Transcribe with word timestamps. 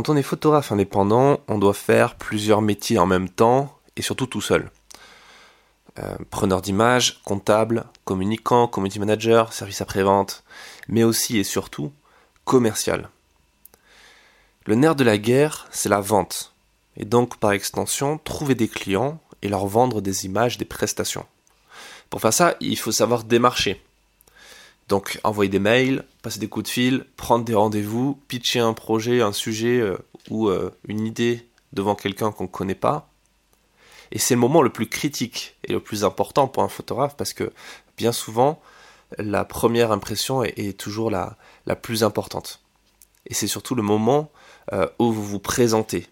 Quand 0.00 0.08
on 0.08 0.16
est 0.16 0.22
photographe 0.22 0.72
indépendant, 0.72 1.40
on 1.46 1.58
doit 1.58 1.74
faire 1.74 2.14
plusieurs 2.14 2.62
métiers 2.62 2.96
en 2.96 3.04
même 3.04 3.28
temps 3.28 3.78
et 3.96 4.00
surtout 4.00 4.24
tout 4.24 4.40
seul. 4.40 4.70
Euh, 5.98 6.16
preneur 6.30 6.62
d'images, 6.62 7.20
comptable, 7.22 7.84
communicant, 8.06 8.66
community 8.66 8.98
manager, 8.98 9.52
service 9.52 9.82
après-vente, 9.82 10.42
mais 10.88 11.04
aussi 11.04 11.36
et 11.36 11.44
surtout 11.44 11.92
commercial. 12.46 13.10
Le 14.64 14.74
nerf 14.74 14.94
de 14.94 15.04
la 15.04 15.18
guerre, 15.18 15.68
c'est 15.70 15.90
la 15.90 16.00
vente, 16.00 16.54
et 16.96 17.04
donc 17.04 17.36
par 17.36 17.52
extension, 17.52 18.16
trouver 18.16 18.54
des 18.54 18.68
clients 18.68 19.20
et 19.42 19.50
leur 19.50 19.66
vendre 19.66 20.00
des 20.00 20.24
images, 20.24 20.56
des 20.56 20.64
prestations. 20.64 21.26
Pour 22.08 22.22
faire 22.22 22.32
ça, 22.32 22.56
il 22.60 22.78
faut 22.78 22.90
savoir 22.90 23.22
démarcher. 23.22 23.84
Donc 24.90 25.20
envoyer 25.22 25.48
des 25.48 25.60
mails, 25.60 26.04
passer 26.20 26.40
des 26.40 26.48
coups 26.48 26.64
de 26.64 26.68
fil, 26.68 27.06
prendre 27.16 27.44
des 27.44 27.54
rendez-vous, 27.54 28.20
pitcher 28.26 28.58
un 28.58 28.72
projet, 28.72 29.22
un 29.22 29.32
sujet 29.32 29.78
euh, 29.78 29.96
ou 30.30 30.48
euh, 30.48 30.74
une 30.88 31.06
idée 31.06 31.48
devant 31.72 31.94
quelqu'un 31.94 32.32
qu'on 32.32 32.44
ne 32.44 32.48
connaît 32.48 32.74
pas. 32.74 33.08
Et 34.10 34.18
c'est 34.18 34.34
le 34.34 34.40
moment 34.40 34.62
le 34.62 34.70
plus 34.70 34.88
critique 34.88 35.56
et 35.62 35.72
le 35.72 35.78
plus 35.78 36.02
important 36.02 36.48
pour 36.48 36.64
un 36.64 36.68
photographe 36.68 37.16
parce 37.16 37.32
que 37.32 37.52
bien 37.96 38.10
souvent, 38.10 38.60
la 39.16 39.44
première 39.44 39.92
impression 39.92 40.42
est, 40.42 40.76
toujours 40.76 41.08
la, 41.08 41.36
la, 41.66 41.76
plus 41.76 42.02
importante. 42.02 42.60
Et 43.26 43.34
c'est 43.34 43.46
surtout 43.46 43.76
le 43.76 43.84
moment 43.84 44.32
euh, 44.72 44.88
où 44.98 45.12
vous 45.12 45.24
vous 45.24 45.38
présentez. 45.38 46.08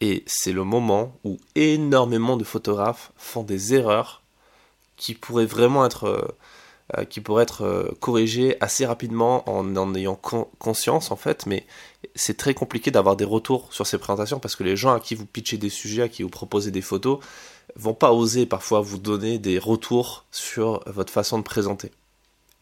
Et 0.00 0.24
c'est 0.26 0.52
le 0.52 0.64
moment 0.64 1.16
où 1.22 1.38
énormément 1.54 2.36
de 2.36 2.42
photographes 2.42 3.12
font 3.16 3.44
des 3.44 3.74
erreurs 3.74 4.22
qui 4.96 5.14
pourraient 5.14 5.46
vraiment 5.46 5.86
être 5.86 6.34
euh, 6.98 7.04
qui 7.04 7.20
pourrait 7.20 7.44
être 7.44 7.62
euh, 7.62 7.90
corrigé 8.00 8.56
assez 8.60 8.84
rapidement 8.84 9.48
en 9.48 9.76
en 9.76 9.94
ayant 9.94 10.14
conscience 10.14 11.10
en 11.10 11.16
fait, 11.16 11.46
mais 11.46 11.66
c'est 12.14 12.36
très 12.36 12.54
compliqué 12.54 12.90
d'avoir 12.90 13.16
des 13.16 13.24
retours 13.24 13.72
sur 13.72 13.86
ces 13.86 13.98
présentations 13.98 14.40
parce 14.40 14.56
que 14.56 14.64
les 14.64 14.76
gens 14.76 14.94
à 14.94 15.00
qui 15.00 15.14
vous 15.14 15.26
pitchez 15.26 15.56
des 15.56 15.70
sujets, 15.70 16.02
à 16.02 16.08
qui 16.08 16.22
vous 16.22 16.28
proposez 16.28 16.70
des 16.70 16.82
photos, 16.82 17.18
vont 17.76 17.94
pas 17.94 18.12
oser 18.12 18.46
parfois 18.46 18.80
vous 18.80 18.98
donner 18.98 19.38
des 19.38 19.58
retours 19.58 20.26
sur 20.30 20.82
votre 20.86 21.12
façon 21.12 21.38
de 21.38 21.44
présenter 21.44 21.92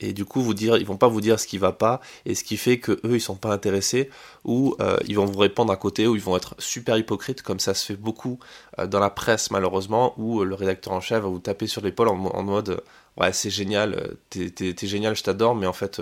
et 0.01 0.13
du 0.13 0.25
coup 0.25 0.43
vous 0.43 0.55
dire 0.55 0.77
ils 0.77 0.87
vont 0.87 0.97
pas 0.97 1.09
vous 1.09 1.21
dire 1.21 1.39
ce 1.39 1.47
qui 1.47 1.59
va 1.59 1.73
pas 1.73 2.01
et 2.27 2.35
ce 2.35 2.45
qui 2.45 2.57
fait 2.57 2.79
que 2.79 2.93
eux 3.05 3.17
ils 3.17 3.21
sont 3.21 3.37
pas 3.37 3.53
intéressés 3.53 4.11
ou 4.45 4.75
euh, 4.81 4.97
ils 5.07 5.17
vont 5.17 5.27
vous 5.27 5.39
répondre 5.39 5.73
à 5.73 5.77
côté 5.77 6.07
ou 6.07 6.17
ils 6.17 6.23
vont 6.23 6.37
être 6.37 6.55
super 6.59 6.97
hypocrites 6.97 7.43
comme 7.43 7.61
ça 7.61 7.75
se 7.75 7.87
fait 7.87 7.97
beaucoup 7.97 8.39
euh, 8.79 8.87
dans 8.87 9.01
la 9.01 9.11
presse 9.11 9.51
malheureusement 9.51 10.15
où 10.17 10.41
euh, 10.41 10.45
le 10.45 10.55
rédacteur 10.55 10.93
en 10.93 11.01
chef 11.01 11.23
va 11.23 11.29
vous 11.29 11.39
taper 11.39 11.67
sur 11.67 11.83
l'épaule 11.83 12.09
en, 12.09 12.43
mode 12.43 12.83
ouais 13.19 13.33
c'est 13.33 13.51
génial 13.51 14.17
t'es, 14.31 14.75
génial 14.83 15.15
je 15.15 15.23
t'adore 15.23 15.55
mais 15.55 15.67
en 15.67 15.73
fait 15.73 16.01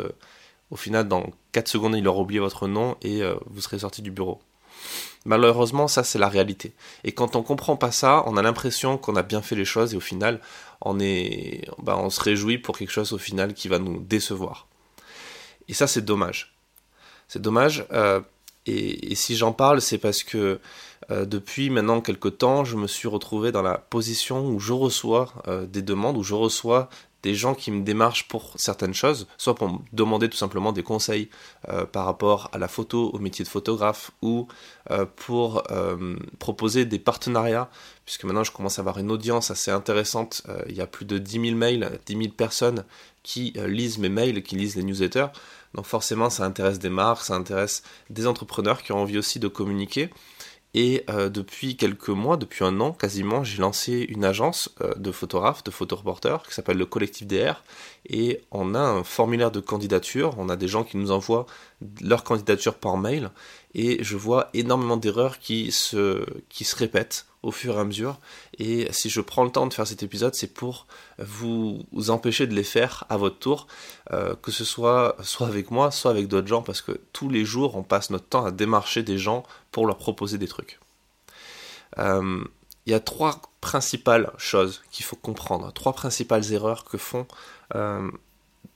au 0.71 0.77
final 0.77 1.09
dans 1.09 1.31
4 1.53 1.69
secondes 1.69 1.97
il 1.97 2.07
aura 2.07 2.21
oublié 2.21 2.41
votre 2.41 2.69
nom 2.69 2.97
et 3.03 3.23
vous 3.47 3.61
serez 3.61 3.81
sorti 3.81 4.03
du 4.03 4.11
bureau 4.11 4.41
Malheureusement, 5.29 5.89
ça 5.89 6.05
c'est 6.05 6.19
la 6.19 6.31
réalité. 6.31 6.73
Et 7.05 7.13
quand 7.13 7.37
on 7.37 7.43
comprend 7.43 7.77
pas 7.77 7.93
ça, 7.93 8.25
on 8.25 8.39
a 8.39 8.43
l'impression 8.43 8.97
qu'on 8.97 9.15
a 9.15 9.23
bien 9.23 9.43
fait 9.43 9.57
les 9.57 9.67
choses 9.67 9.93
et 9.93 9.97
au 9.99 10.01
final, 10.01 10.41
on 10.81 10.99
est, 10.99 11.69
bah, 11.83 11.99
on 11.99 12.09
se 12.09 12.19
réjouit 12.23 12.57
pour 12.57 12.79
quelque 12.79 12.91
chose 12.91 13.13
au 13.13 13.19
final 13.19 13.53
qui 13.53 13.69
va 13.69 13.79
nous 13.79 14.01
décevoir. 14.01 14.69
Et 15.69 15.75
ça 15.75 15.87
c'est 15.87 16.01
dommage. 16.01 16.55
C'est 17.29 17.43
dommage. 17.43 17.85
Euh, 17.93 18.23
et, 18.65 19.15
si 19.17 19.37
j'en 19.37 19.53
parle, 19.53 19.83
c'est 19.83 19.99
parce 19.99 20.23
que 20.23 20.61
euh, 21.11 21.27
depuis 21.27 21.69
maintenant 21.69 22.01
quelques 22.01 22.39
temps, 22.39 22.65
je 22.65 22.77
me 22.77 22.87
suis 22.87 23.07
retrouvé 23.07 23.53
dans 23.53 23.63
la 23.63 23.77
position 23.77 24.47
où 24.47 24.59
je 24.59 24.73
reçois 24.73 25.31
euh, 25.47 25.67
des 25.67 25.83
demandes, 25.83 26.17
où 26.17 26.23
je 26.23 26.35
reçois 26.35 26.89
des 27.23 27.35
gens 27.35 27.55
qui 27.55 27.71
me 27.71 27.83
démarchent 27.83 28.29
pour 28.29 28.53
certaines 28.57 28.95
choses, 28.95 29.27
soit 29.39 29.55
pour 29.55 29.69
me 29.69 29.79
demander 29.93 30.29
tout 30.29 30.37
simplement 30.37 30.73
des 30.73 30.83
conseils 30.83 31.29
euh, 31.69 31.85
par 31.85 32.05
rapport 32.05 32.49
à 32.53 32.59
la 32.59 32.69
photo, 32.69 33.11
au 33.13 33.19
métier 33.19 33.45
de 33.45 33.49
photographe, 33.49 34.13
ou 34.23 34.47
euh, 34.91 35.05
pour 35.17 35.65
euh, 35.71 36.17
proposer 36.39 36.85
des 36.85 36.99
partenariats, 36.99 37.69
puisque 38.05 38.25
maintenant 38.25 38.45
je 38.45 38.53
commence 38.53 38.79
à 38.79 38.83
avoir 38.83 38.99
une 38.99 39.11
audience 39.11 39.51
assez 39.51 39.71
intéressante, 39.71 40.43
il 40.69 40.77
y 40.77 40.81
a 40.81 40.87
plus 40.87 41.05
de 41.05 41.19
10 41.19 41.41
000 41.41 41.57
mails, 41.57 41.99
10 42.07 42.17
000 42.17 42.29
personnes 42.31 42.85
qui 43.23 43.53
lisent 43.67 43.99
mes 43.99 44.09
mails, 44.09 44.43
qui 44.43 44.57
lisent 44.57 44.77
les 44.77 44.83
newsletters, 44.83 45.27
donc 45.75 45.85
forcément 45.85 46.31
ça 46.31 46.45
intéresse 46.45 46.79
des 46.79 46.89
marques, 46.89 47.23
ça 47.23 47.35
intéresse 47.35 47.83
des 48.09 48.27
entrepreneurs 48.27 48.83
qui 48.83 48.93
ont 48.93 48.99
envie 48.99 49.19
aussi 49.19 49.39
de 49.39 49.49
communiquer, 49.49 50.09
et 50.75 51.05
euh, 51.09 51.31
depuis 51.31 51.77
quelques 51.77 52.11
mois, 52.11 52.37
depuis 52.37 52.65
un 52.65 52.81
an 52.81 52.93
quasiment, 52.93 53.43
j'ai 53.43 53.59
lancé 53.59 54.07
une 54.09 54.25
agence 54.25 54.75
euh, 54.83 54.95
de 54.97 55.11
photographes, 55.13 55.65
de 55.65 55.71
photoreporters 55.71 56.43
qui 56.47 56.55
s'appelle 56.55 56.77
le 56.77 56.85
Collectif 56.85 57.27
DR. 57.27 57.65
Et 58.07 58.43
on 58.51 58.75
a 58.75 58.81
un 58.81 59.03
formulaire 59.03 59.51
de 59.51 59.61
candidature. 59.61 60.35
On 60.39 60.49
a 60.49 60.57
des 60.57 60.69
gens 60.69 60.85
qui 60.85 60.99
nous 60.99 61.11
envoient 61.11 61.47
leur 62.03 62.23
candidature 62.23 62.75
par 62.75 62.99
mail. 62.99 63.31
Et 63.75 64.03
je 64.03 64.17
vois 64.17 64.49
énormément 64.55 64.97
d'erreurs 64.97 65.39
qui 65.39 65.73
se, 65.73 66.25
qui 66.49 66.65
se 66.65 66.77
répètent 66.77 67.27
au 67.43 67.51
fur 67.53 67.77
et 67.77 67.81
à 67.81 67.85
mesure. 67.85 68.19
Et 68.59 68.89
si 68.93 69.11
je 69.11 69.21
prends 69.21 69.45
le 69.45 69.51
temps 69.51 69.67
de 69.67 69.75
faire 69.75 69.87
cet 69.87 70.03
épisode, 70.03 70.35
c'est 70.35 70.53
pour 70.53 70.87
vous, 71.19 71.85
empêcher 72.09 72.47
de 72.47 72.55
les 72.55 72.65
faire 72.65 73.05
à 73.09 73.17
votre 73.17 73.39
tour, 73.39 73.67
euh, 74.13 74.35
que 74.43 74.51
ce 74.51 74.65
soit 74.65 75.17
soit 75.23 75.47
avec 75.47 75.71
moi, 75.71 75.91
soit 75.91 76.11
avec 76.11 76.29
d'autres 76.29 76.49
gens, 76.49 76.63
parce 76.63 76.81
que 76.81 77.01
tous 77.13 77.29
les 77.29 77.45
jours, 77.45 77.77
on 77.77 77.83
passe 77.83 78.11
notre 78.11 78.27
temps 78.27 78.45
à 78.45 78.51
démarcher 78.51 79.03
des 79.03 79.19
gens 79.19 79.45
pour 79.71 79.87
leur 79.87 79.97
proposer 79.97 80.39
des 80.39 80.49
trucs. 80.49 80.81
Euh, 81.99 82.45
il 82.87 82.93
y 82.93 82.95
a 82.95 83.01
trois 83.01 83.43
principales 83.61 84.33
choses 84.39 84.83
qu'il 84.91 85.05
faut 85.05 85.17
comprendre, 85.17 85.73
trois 85.73 85.93
principales 85.93 86.53
erreurs 86.53 86.85
que 86.85 86.97
font 86.97 87.27
euh, 87.75 88.11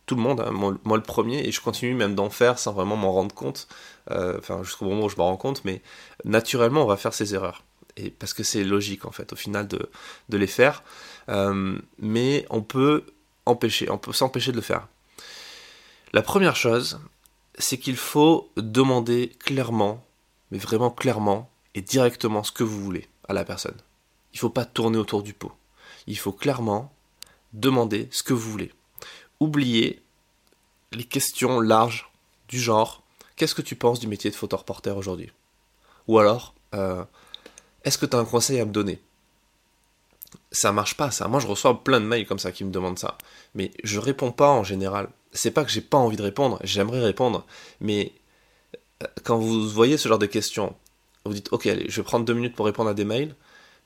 tout 0.06 0.16
le 0.16 0.22
monde, 0.22 0.40
hein, 0.40 0.50
moi, 0.50 0.96
le 0.96 1.02
premier, 1.02 1.46
et 1.46 1.52
je 1.52 1.60
continue 1.60 1.94
même 1.94 2.14
d'en 2.14 2.30
faire 2.30 2.58
sans 2.58 2.72
vraiment 2.72 2.96
m'en 2.96 3.12
rendre 3.12 3.34
compte, 3.34 3.68
enfin 4.10 4.62
jusqu'au 4.62 4.86
moment 4.86 5.04
où 5.04 5.08
je 5.08 5.16
m'en 5.16 5.26
rends 5.26 5.36
compte, 5.36 5.64
mais 5.64 5.80
naturellement 6.24 6.82
on 6.82 6.86
va 6.86 6.96
faire 6.96 7.14
ces 7.14 7.34
erreurs 7.34 7.62
parce 8.18 8.34
que 8.34 8.42
c'est 8.42 8.64
logique 8.64 9.04
en 9.04 9.10
fait 9.10 9.32
au 9.32 9.36
final 9.36 9.68
de, 9.68 9.88
les 10.36 10.46
faire, 10.46 10.82
euh, 11.28 11.78
mais 11.98 12.46
on 12.50 12.62
peut 12.62 13.04
s'empêcher 13.46 14.52
de 14.52 14.56
le 14.56 14.62
faire. 14.62 14.88
La 16.12 16.22
première 16.22 16.56
chose, 16.56 17.00
c'est 17.58 17.78
qu'il 17.78 17.96
faut 17.96 18.50
demander 18.56 19.32
clairement, 19.38 20.04
mais 20.50 20.58
vraiment 20.58 20.90
clairement 20.90 21.50
et 21.74 21.80
directement 21.80 22.42
ce 22.42 22.52
que 22.52 22.64
vous 22.64 22.82
voulez 22.82 23.08
à 23.28 23.32
la 23.32 23.44
personne. 23.44 23.76
Il 24.32 24.36
ne 24.36 24.40
faut 24.40 24.50
pas 24.50 24.64
tourner 24.64 24.98
autour 24.98 25.22
du 25.22 25.34
pot. 25.34 25.52
Il 26.06 26.18
faut 26.18 26.32
clairement 26.32 26.92
demander 27.52 28.08
ce 28.10 28.22
que 28.22 28.32
vous 28.32 28.50
voulez. 28.50 28.72
Oubliez 29.42 30.00
les 30.92 31.02
questions 31.02 31.58
larges 31.58 32.08
du 32.46 32.60
genre 32.60 33.02
qu'est-ce 33.34 33.56
que 33.56 33.62
tu 33.62 33.74
penses 33.74 33.98
du 33.98 34.06
métier 34.06 34.30
de 34.30 34.36
photoreporter 34.36 34.92
aujourd'hui? 34.96 35.32
Ou 36.06 36.20
alors, 36.20 36.54
euh, 36.76 37.02
est-ce 37.82 37.98
que 37.98 38.06
tu 38.06 38.14
as 38.14 38.20
un 38.20 38.24
conseil 38.24 38.60
à 38.60 38.64
me 38.64 38.70
donner? 38.70 39.00
Ça 40.52 40.70
marche 40.70 40.96
pas, 40.96 41.10
ça. 41.10 41.26
Moi, 41.26 41.40
je 41.40 41.48
reçois 41.48 41.82
plein 41.82 42.00
de 42.00 42.06
mails 42.06 42.24
comme 42.24 42.38
ça 42.38 42.52
qui 42.52 42.62
me 42.62 42.70
demandent 42.70 43.00
ça. 43.00 43.18
Mais 43.56 43.72
je 43.82 43.98
réponds 43.98 44.30
pas 44.30 44.48
en 44.48 44.62
général. 44.62 45.08
C'est 45.32 45.50
pas 45.50 45.64
que 45.64 45.72
j'ai 45.72 45.80
pas 45.80 45.98
envie 45.98 46.16
de 46.16 46.22
répondre, 46.22 46.60
j'aimerais 46.62 47.02
répondre. 47.02 47.44
Mais 47.80 48.12
euh, 49.02 49.08
quand 49.24 49.38
vous 49.38 49.68
voyez 49.68 49.98
ce 49.98 50.08
genre 50.08 50.20
de 50.20 50.26
questions, 50.26 50.76
vous 51.24 51.34
dites, 51.34 51.52
ok, 51.52 51.66
allez, 51.66 51.86
je 51.88 52.00
vais 52.00 52.04
prendre 52.04 52.24
deux 52.24 52.34
minutes 52.34 52.54
pour 52.54 52.66
répondre 52.66 52.90
à 52.90 52.94
des 52.94 53.04
mails. 53.04 53.34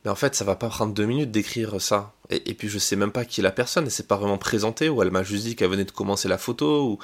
Mais 0.07 0.13
en 0.13 0.15
fait, 0.15 0.37
ça 0.37 0.45
va 0.45 0.55
pas 0.55 0.69
prendre 0.69 0.95
deux 0.95 1.05
minutes 1.05 1.33
d'écrire 1.33 1.83
ça. 1.83 2.13
Et, 2.31 2.55
puis, 2.55 2.69
je 2.69 2.79
sais 2.79 2.95
même 2.95 3.11
pas 3.11 3.25
qui 3.25 3.41
est 3.41 3.43
la 3.43 3.51
personne. 3.51 3.87
Elle 3.87 3.91
s'est 3.91 4.05
pas 4.05 4.15
vraiment 4.15 4.39
présentée, 4.39 4.89
ou 4.89 5.03
elle 5.03 5.11
m'a 5.11 5.25
juste 5.25 5.43
dit 5.43 5.57
qu'elle 5.57 5.69
venait 5.69 5.85
de 5.85 5.91
commencer 5.91 6.29
la 6.29 6.39
photo, 6.39 6.91
ou 6.91 6.99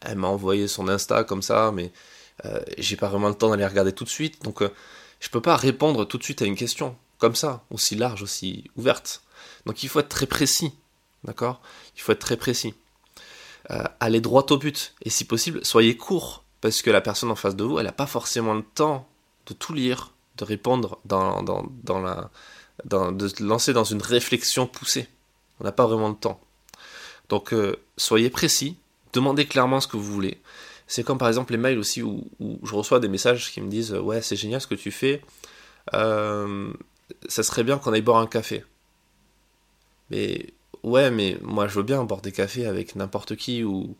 elle 0.00 0.16
m'a 0.16 0.28
envoyé 0.28 0.66
son 0.66 0.88
Insta 0.88 1.24
comme 1.24 1.42
ça, 1.42 1.72
mais 1.74 1.92
euh, 2.46 2.58
j'ai 2.78 2.96
pas 2.96 3.08
vraiment 3.08 3.28
le 3.28 3.34
temps 3.34 3.50
d'aller 3.50 3.66
regarder 3.66 3.92
tout 3.92 4.04
de 4.04 4.08
suite. 4.08 4.42
Donc, 4.44 4.62
euh, 4.62 4.70
je 5.20 5.28
peux 5.28 5.42
pas 5.42 5.56
répondre 5.56 6.06
tout 6.06 6.16
de 6.16 6.22
suite 6.22 6.40
à 6.40 6.46
une 6.46 6.56
question, 6.56 6.96
comme 7.18 7.34
ça, 7.34 7.64
aussi 7.70 7.96
large, 7.96 8.22
aussi 8.22 8.64
ouverte. 8.76 9.20
Donc 9.66 9.82
il 9.82 9.90
faut 9.90 10.00
être 10.00 10.08
très 10.08 10.24
précis, 10.24 10.72
d'accord? 11.24 11.60
Il 11.96 12.00
faut 12.00 12.12
être 12.12 12.18
très 12.18 12.38
précis. 12.38 12.72
Euh, 13.70 13.84
allez 14.00 14.22
droit 14.22 14.46
au 14.48 14.56
but, 14.56 14.94
et 15.02 15.10
si 15.10 15.26
possible, 15.26 15.66
soyez 15.66 15.98
court, 15.98 16.44
parce 16.62 16.80
que 16.80 16.88
la 16.90 17.02
personne 17.02 17.30
en 17.30 17.36
face 17.36 17.56
de 17.56 17.64
vous, 17.64 17.78
elle 17.78 17.84
n'a 17.84 17.92
pas 17.92 18.06
forcément 18.06 18.54
le 18.54 18.62
temps 18.62 19.06
de 19.44 19.52
tout 19.52 19.74
lire, 19.74 20.12
de 20.38 20.44
répondre 20.44 20.98
dans, 21.04 21.42
dans, 21.42 22.00
la... 22.00 22.30
Dans, 22.84 23.12
de 23.12 23.28
lancer 23.40 23.72
dans 23.72 23.84
une 23.84 24.02
réflexion 24.02 24.66
poussée. 24.66 25.08
On 25.60 25.64
n'a 25.64 25.72
pas 25.72 25.86
vraiment 25.86 26.08
le 26.08 26.14
temps. 26.14 26.40
Donc 27.28 27.52
euh, 27.52 27.76
soyez 27.96 28.30
précis, 28.30 28.76
demandez 29.12 29.46
clairement 29.46 29.80
ce 29.80 29.88
que 29.88 29.96
vous 29.96 30.12
voulez. 30.12 30.40
C'est 30.86 31.02
comme 31.02 31.18
par 31.18 31.28
exemple 31.28 31.52
les 31.52 31.58
mails 31.58 31.78
aussi 31.78 32.02
où, 32.02 32.24
je 32.62 32.74
reçois 32.74 33.00
des 33.00 33.08
messages 33.08 33.52
qui 33.52 33.60
me 33.60 33.68
disent 33.68 33.92
Ouais, 33.92 34.22
c'est 34.22 34.36
génial 34.36 34.60
ce 34.60 34.66
que 34.66 34.74
tu 34.74 34.90
fais, 34.90 35.22
euh, 35.94 36.72
ça 37.28 37.42
serait 37.42 37.64
bien 37.64 37.78
qu'on 37.78 37.92
aille 37.92 38.02
boire 38.02 38.18
un 38.18 38.26
café. 38.26 38.64
Mais 40.10 40.54
ouais, 40.82 41.10
mais 41.10 41.36
moi 41.42 41.68
je 41.68 41.74
veux 41.74 41.82
bien 41.82 42.02
boire 42.04 42.22
des 42.22 42.32
cafés 42.32 42.64
avec 42.64 42.96
n'importe 42.96 43.36
qui, 43.36 43.64
ou, 43.64 43.96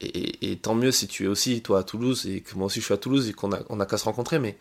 et, 0.00 0.58
tant 0.60 0.74
mieux 0.74 0.90
si 0.90 1.06
tu 1.06 1.24
es 1.24 1.28
aussi 1.28 1.62
toi 1.62 1.80
à 1.80 1.82
Toulouse 1.84 2.26
et 2.26 2.40
que 2.40 2.56
moi 2.56 2.66
aussi 2.66 2.80
je 2.80 2.86
suis 2.86 2.94
à 2.94 2.98
Toulouse 2.98 3.28
et 3.28 3.32
qu'on 3.32 3.52
a, 3.52 3.58
a 3.58 3.86
qu'à 3.86 3.98
se 3.98 4.04
rencontrer, 4.04 4.40
mais 4.40 4.58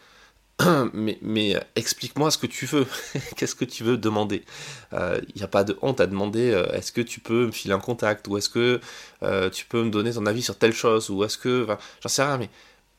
mais, 0.94 1.18
mais 1.22 1.56
explique-moi 1.76 2.32
ce 2.32 2.38
que 2.38 2.48
tu 2.48 2.66
veux. 2.66 2.86
Qu'est-ce 3.36 3.56
que 3.56 3.66
tu 3.66 3.84
veux 3.84 3.98
demander? 3.98 4.44
Il 4.92 4.98
euh, 4.98 5.22
n'y 5.36 5.44
a 5.44 5.48
pas 5.48 5.64
de 5.64 5.78
honte 5.82 6.02
à 6.02 6.08
demander 6.08 6.52
euh, 6.52 6.72
est-ce 6.74 6.92
que 6.92 7.02
tu 7.02 7.20
peux 7.20 7.48
me 7.48 7.52
filer 7.52 7.74
un 7.74 7.80
contact? 7.80 8.28
Ou 8.28 8.38
est-ce 8.38 8.50
que 8.50 8.80
euh, 9.24 9.50
tu 9.50 9.66
peux 9.66 9.84
me 9.84 9.90
donner 9.90 10.14
ton 10.14 10.26
avis 10.26 10.42
sur 10.42 10.58
telle 10.58 10.74
chose? 10.74 11.10
Ou 11.10 11.24
est-ce 11.24 11.38
que. 11.38 11.68
J'en 12.02 12.10
sais 12.10 12.24
rien, 12.24 12.38
mais 12.38 12.50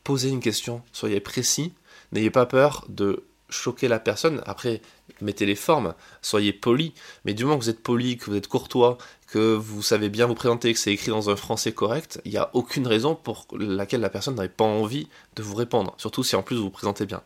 posez 0.04 0.30
une 0.30 0.40
question, 0.40 0.82
soyez 0.92 1.20
précis, 1.20 1.72
n'ayez 2.12 2.30
pas 2.30 2.46
peur 2.46 2.84
de 2.88 3.24
choquer 3.48 3.88
la 3.88 4.00
personne. 4.00 4.42
Après, 4.46 4.80
mettez 5.20 5.46
les 5.46 5.54
formes, 5.54 5.94
soyez 6.22 6.52
poli, 6.52 6.94
mais 7.24 7.34
du 7.34 7.44
moment 7.44 7.58
que 7.58 7.64
vous 7.64 7.70
êtes 7.70 7.82
poli, 7.82 8.16
que 8.16 8.30
vous 8.30 8.36
êtes 8.36 8.48
courtois, 8.48 8.98
que 9.32 9.54
vous 9.54 9.80
savez 9.80 10.10
bien 10.10 10.26
vous 10.26 10.34
présenter, 10.34 10.74
que 10.74 10.78
c'est 10.78 10.92
écrit 10.92 11.10
dans 11.10 11.30
un 11.30 11.36
français 11.36 11.72
correct, 11.72 12.20
il 12.26 12.32
n'y 12.32 12.36
a 12.36 12.50
aucune 12.52 12.86
raison 12.86 13.14
pour 13.14 13.46
laquelle 13.58 14.02
la 14.02 14.10
personne 14.10 14.34
n'aurait 14.34 14.50
pas 14.50 14.64
envie 14.64 15.08
de 15.36 15.42
vous 15.42 15.54
répondre, 15.54 15.94
surtout 15.96 16.22
si 16.22 16.36
en 16.36 16.42
plus 16.42 16.56
vous 16.56 16.64
vous 16.64 16.70
présentez 16.70 17.06
bien. 17.06 17.22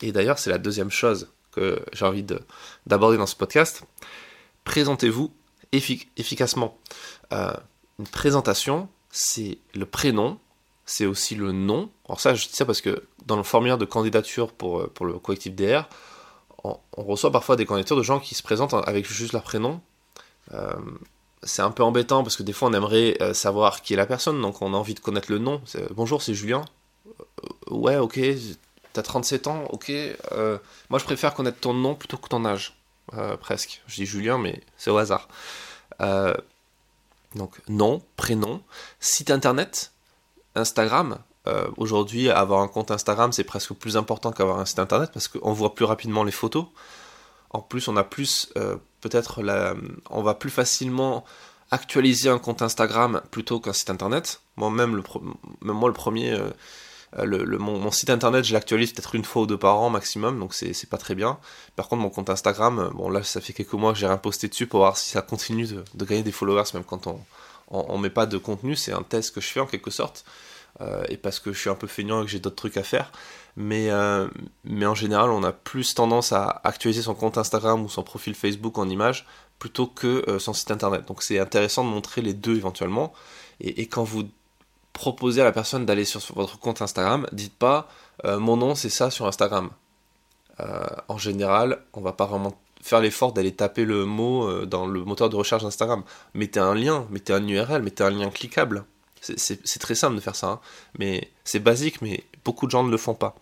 Et 0.00 0.12
d'ailleurs, 0.12 0.38
c'est 0.38 0.50
la 0.50 0.58
deuxième 0.58 0.92
chose 0.92 1.32
que 1.50 1.84
j'ai 1.92 2.04
envie 2.04 2.24
d'aborder 2.86 3.16
dans 3.16 3.26
ce 3.26 3.34
podcast. 3.34 3.82
Présentez-vous 4.62 5.32
efficacement. 5.72 6.78
Euh, 7.32 7.52
une 7.98 8.06
présentation, 8.06 8.88
c'est 9.10 9.58
le 9.74 9.86
prénom, 9.86 10.38
c'est 10.86 11.06
aussi 11.06 11.34
le 11.34 11.50
nom. 11.50 11.90
Alors 12.06 12.20
ça, 12.20 12.36
je 12.36 12.46
dis 12.46 12.54
ça 12.54 12.64
parce 12.64 12.80
que 12.80 13.08
dans 13.26 13.36
le 13.36 13.42
formulaire 13.42 13.78
de 13.78 13.86
candidature 13.86 14.52
pour, 14.52 14.82
euh, 14.82 14.86
pour 14.86 15.04
le 15.04 15.14
collectif 15.18 15.52
DR, 15.52 15.88
on, 16.62 16.78
reçoit 16.96 17.32
parfois 17.32 17.56
des 17.56 17.66
candidatures 17.66 17.96
de 17.96 18.04
gens 18.04 18.20
qui 18.20 18.36
se 18.36 18.42
présentent 18.44 18.74
avec 18.74 19.04
juste 19.04 19.32
leur 19.32 19.42
prénom. 19.42 19.80
Euh, 20.52 20.74
c'est 21.44 21.62
un 21.62 21.70
peu 21.70 21.82
embêtant 21.82 22.22
parce 22.22 22.36
que 22.36 22.42
des 22.42 22.52
fois 22.52 22.68
on 22.68 22.72
aimerait 22.72 23.16
savoir 23.34 23.82
qui 23.82 23.94
est 23.94 23.96
la 23.96 24.06
personne, 24.06 24.40
donc 24.40 24.62
on 24.62 24.74
a 24.74 24.76
envie 24.76 24.94
de 24.94 25.00
connaître 25.00 25.30
le 25.30 25.38
nom. 25.38 25.60
Bonjour, 25.92 26.22
c'est 26.22 26.34
Julien. 26.34 26.64
ouais, 27.70 27.96
ok, 27.96 28.20
t'as 28.92 29.02
37 29.02 29.46
ans, 29.46 29.64
ok. 29.70 29.92
moi 30.90 30.98
je 30.98 31.04
préfère 31.04 31.34
connaître 31.34 31.60
ton 31.60 31.74
nom 31.74 31.94
plutôt 31.94 32.16
que 32.16 32.28
ton 32.28 32.44
âge. 32.44 32.76
presque. 33.40 33.82
Je 33.86 33.96
dis 33.96 34.06
Julien, 34.06 34.38
mais 34.38 34.60
c'est 34.76 34.90
au 34.90 34.96
hasard. 34.96 35.28
Euh, 36.00 36.34
donc 37.34 37.60
nom, 37.68 38.02
prénom, 38.16 38.62
site 39.00 39.30
internet, 39.30 39.92
Instagram. 40.54 41.18
Euh, 41.46 41.68
aujourd'hui, 41.76 42.30
avoir 42.30 42.60
un 42.60 42.68
compte 42.68 42.90
Instagram, 42.90 43.32
c'est 43.32 43.44
presque 43.44 43.74
plus 43.74 43.96
important 43.96 44.32
qu'avoir 44.32 44.60
un 44.60 44.64
site 44.64 44.78
internet 44.78 45.10
parce 45.12 45.28
qu'on 45.28 45.52
voit 45.52 45.74
plus 45.74 45.84
rapidement 45.84 46.24
les 46.24 46.32
photos. 46.32 46.66
En 47.54 47.60
plus, 47.60 47.88
on 47.88 47.96
a 47.96 48.04
plus, 48.04 48.52
euh, 48.58 48.76
peut-être, 49.00 49.40
la, 49.40 49.74
on 50.10 50.22
va 50.22 50.34
plus 50.34 50.50
facilement 50.50 51.24
actualiser 51.70 52.28
un 52.28 52.38
compte 52.38 52.62
Instagram 52.62 53.22
plutôt 53.30 53.60
qu'un 53.60 53.72
site 53.72 53.90
internet. 53.90 54.42
Moi-même, 54.56 54.96
le, 54.96 55.02
même 55.62 55.76
moi, 55.76 55.88
le 55.88 55.94
premier, 55.94 56.32
euh, 56.32 56.50
le, 57.24 57.58
mon, 57.58 57.90
site 57.90 58.10
internet, 58.10 58.44
je 58.44 58.52
l'actualise 58.52 58.92
peut-être 58.92 59.14
une 59.14 59.24
fois 59.24 59.42
ou 59.42 59.46
deux 59.46 59.56
par 59.56 59.78
an 59.78 59.88
maximum, 59.90 60.38
donc 60.38 60.52
c'est 60.52 60.88
pas 60.88 60.98
très 60.98 61.14
bien. 61.14 61.38
Par 61.76 61.88
contre, 61.88 62.02
mon 62.02 62.10
compte 62.10 62.28
Instagram, 62.28 62.78
euh, 62.78 62.90
bon 62.90 63.08
là, 63.08 63.22
ça 63.22 63.40
fait 63.40 63.52
quelques 63.52 63.72
mois 63.74 63.92
que 63.92 63.98
j'ai 63.98 64.06
rien 64.06 64.16
posté 64.16 64.48
dessus 64.48 64.66
pour 64.66 64.80
voir 64.80 64.96
si 64.96 65.10
ça 65.10 65.22
continue 65.22 65.66
de, 65.66 66.04
gagner 66.04 66.22
des 66.22 66.32
followers, 66.32 66.64
même 66.74 66.84
quand 66.84 67.06
on, 67.06 67.20
on, 67.70 67.98
met 67.98 68.10
pas 68.10 68.26
de 68.26 68.36
contenu. 68.36 68.74
C'est 68.74 68.92
un 68.92 69.02
test 69.02 69.34
que 69.34 69.40
je 69.40 69.46
fais 69.46 69.60
en 69.60 69.66
quelque 69.66 69.90
sorte, 69.90 70.24
euh, 70.26 70.30
et 71.08 71.16
parce 71.16 71.38
que 71.38 71.52
je 71.52 71.58
suis 71.58 71.70
un 71.70 71.76
peu 71.76 71.86
feignant 71.86 72.22
et 72.22 72.24
que 72.24 72.30
j'ai 72.30 72.40
d'autres 72.40 72.56
trucs 72.56 72.76
à 72.76 72.82
faire. 72.82 73.12
Mais, 73.56 73.90
mais 74.64 74.86
en 74.86 74.94
général, 74.94 75.30
on 75.30 75.44
a 75.44 75.52
plus 75.52 75.94
tendance 75.94 76.32
à 76.32 76.60
actualiser 76.64 77.02
son 77.02 77.14
compte 77.14 77.38
Instagram 77.38 77.84
ou 77.84 77.88
son 77.88 78.02
profil 78.02 78.34
Facebook 78.34 78.76
en 78.78 78.88
image 78.88 79.24
plutôt 79.60 79.86
que 79.86 80.38
son 80.38 80.52
site 80.52 80.72
internet. 80.72 81.06
Donc 81.06 81.22
c'est 81.22 81.38
intéressant 81.38 81.84
de 81.84 81.90
montrer 81.90 82.22
les 82.22 82.34
deux 82.34 82.56
éventuellement. 82.56 83.12
Et, 83.60 83.86
quand 83.86 84.04
vous 84.04 84.24
proposez 84.92 85.40
à 85.40 85.44
la 85.44 85.52
personne 85.52 85.86
d'aller 85.86 86.04
sur 86.04 86.20
votre 86.34 86.58
compte 86.58 86.82
Instagram, 86.82 87.26
dites 87.32 87.54
pas 87.54 87.88
euh, 88.24 88.38
mon 88.38 88.56
nom 88.56 88.74
c'est 88.74 88.90
ça 88.90 89.10
sur 89.10 89.26
Instagram. 89.26 89.70
Euh, 90.60 90.84
en 91.08 91.18
général, 91.18 91.80
on 91.92 92.00
va 92.00 92.12
pas 92.12 92.26
vraiment 92.26 92.54
faire 92.80 93.00
l'effort 93.00 93.32
d'aller 93.32 93.52
taper 93.52 93.84
le 93.84 94.04
mot 94.04 94.48
euh, 94.48 94.66
dans 94.66 94.86
le 94.86 95.04
moteur 95.04 95.28
de 95.30 95.36
recherche 95.36 95.62
d'Instagram. 95.62 96.04
Mettez 96.34 96.60
un 96.60 96.74
lien, 96.74 97.06
mettez 97.10 97.32
un 97.32 97.46
URL, 97.46 97.82
mettez 97.82 98.04
un 98.04 98.10
lien 98.10 98.30
cliquable. 98.30 98.84
C'est 99.36 99.78
très 99.78 99.94
simple 99.94 100.16
de 100.16 100.20
faire 100.20 100.36
ça, 100.36 100.48
hein. 100.48 100.60
mais 100.98 101.30
c'est 101.44 101.60
basique, 101.60 102.02
mais 102.02 102.24
beaucoup 102.44 102.66
de 102.66 102.70
gens 102.70 102.84
ne 102.84 102.90
le 102.90 102.96
font 102.96 103.14
pas. 103.14 103.34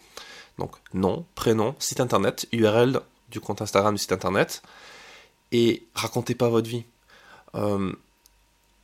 Donc 0.58 0.76
nom, 0.94 1.24
prénom, 1.34 1.74
site 1.78 2.00
internet, 2.00 2.46
URL 2.52 3.00
du 3.30 3.40
compte 3.40 3.62
Instagram 3.62 3.94
du 3.94 4.00
site 4.00 4.12
internet, 4.12 4.62
et 5.50 5.84
racontez 5.94 6.34
pas 6.34 6.48
votre 6.48 6.68
vie 6.68 6.84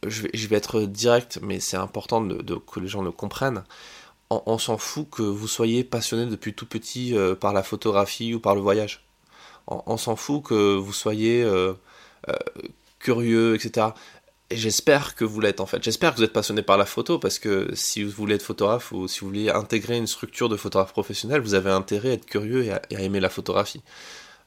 je 0.06 0.46
vais, 0.46 0.56
être 0.56 0.82
direct, 0.82 1.38
mais 1.42 1.60
c'est 1.60 1.76
important 1.76 2.26
que 2.26 2.80
les 2.80 2.88
gens 2.88 3.02
le 3.02 3.10
comprennent. 3.10 3.64
On, 4.30 4.58
s'en 4.58 4.76
fout 4.76 5.08
que 5.10 5.22
vous 5.22 5.48
soyez 5.48 5.84
passionné 5.84 6.26
depuis 6.26 6.52
tout 6.52 6.66
petit 6.66 7.16
euh, 7.16 7.34
par 7.34 7.54
la 7.54 7.62
photographie 7.62 8.34
ou 8.34 8.40
par 8.40 8.54
le 8.54 8.60
voyage. 8.60 9.02
On, 9.66 9.96
s'en 9.96 10.16
fout 10.16 10.44
que 10.44 10.76
vous 10.76 10.92
soyez 10.92 11.42
euh, 11.42 11.72
euh, 12.28 12.34
curieux, 12.98 13.54
etc. 13.54 13.88
Et 14.50 14.56
j'espère 14.56 15.14
que 15.14 15.24
vous 15.24 15.40
l'êtes 15.40 15.60
en 15.60 15.66
fait. 15.66 15.82
J'espère 15.82 16.12
que 16.12 16.18
vous 16.18 16.24
êtes 16.24 16.32
passionné 16.32 16.62
par 16.62 16.78
la 16.78 16.86
photo 16.86 17.18
parce 17.18 17.38
que 17.38 17.68
si 17.74 18.02
vous 18.02 18.10
voulez 18.10 18.36
être 18.36 18.42
photographe 18.42 18.92
ou 18.92 19.06
si 19.06 19.20
vous 19.20 19.26
voulez 19.26 19.50
intégrer 19.50 19.98
une 19.98 20.06
structure 20.06 20.48
de 20.48 20.56
photographe 20.56 20.92
professionnel, 20.92 21.42
vous 21.42 21.52
avez 21.52 21.70
intérêt 21.70 22.10
à 22.10 22.12
être 22.14 22.24
curieux 22.24 22.64
et 22.64 22.72
à 22.72 23.00
aimer 23.00 23.20
la 23.20 23.28
photographie. 23.28 23.82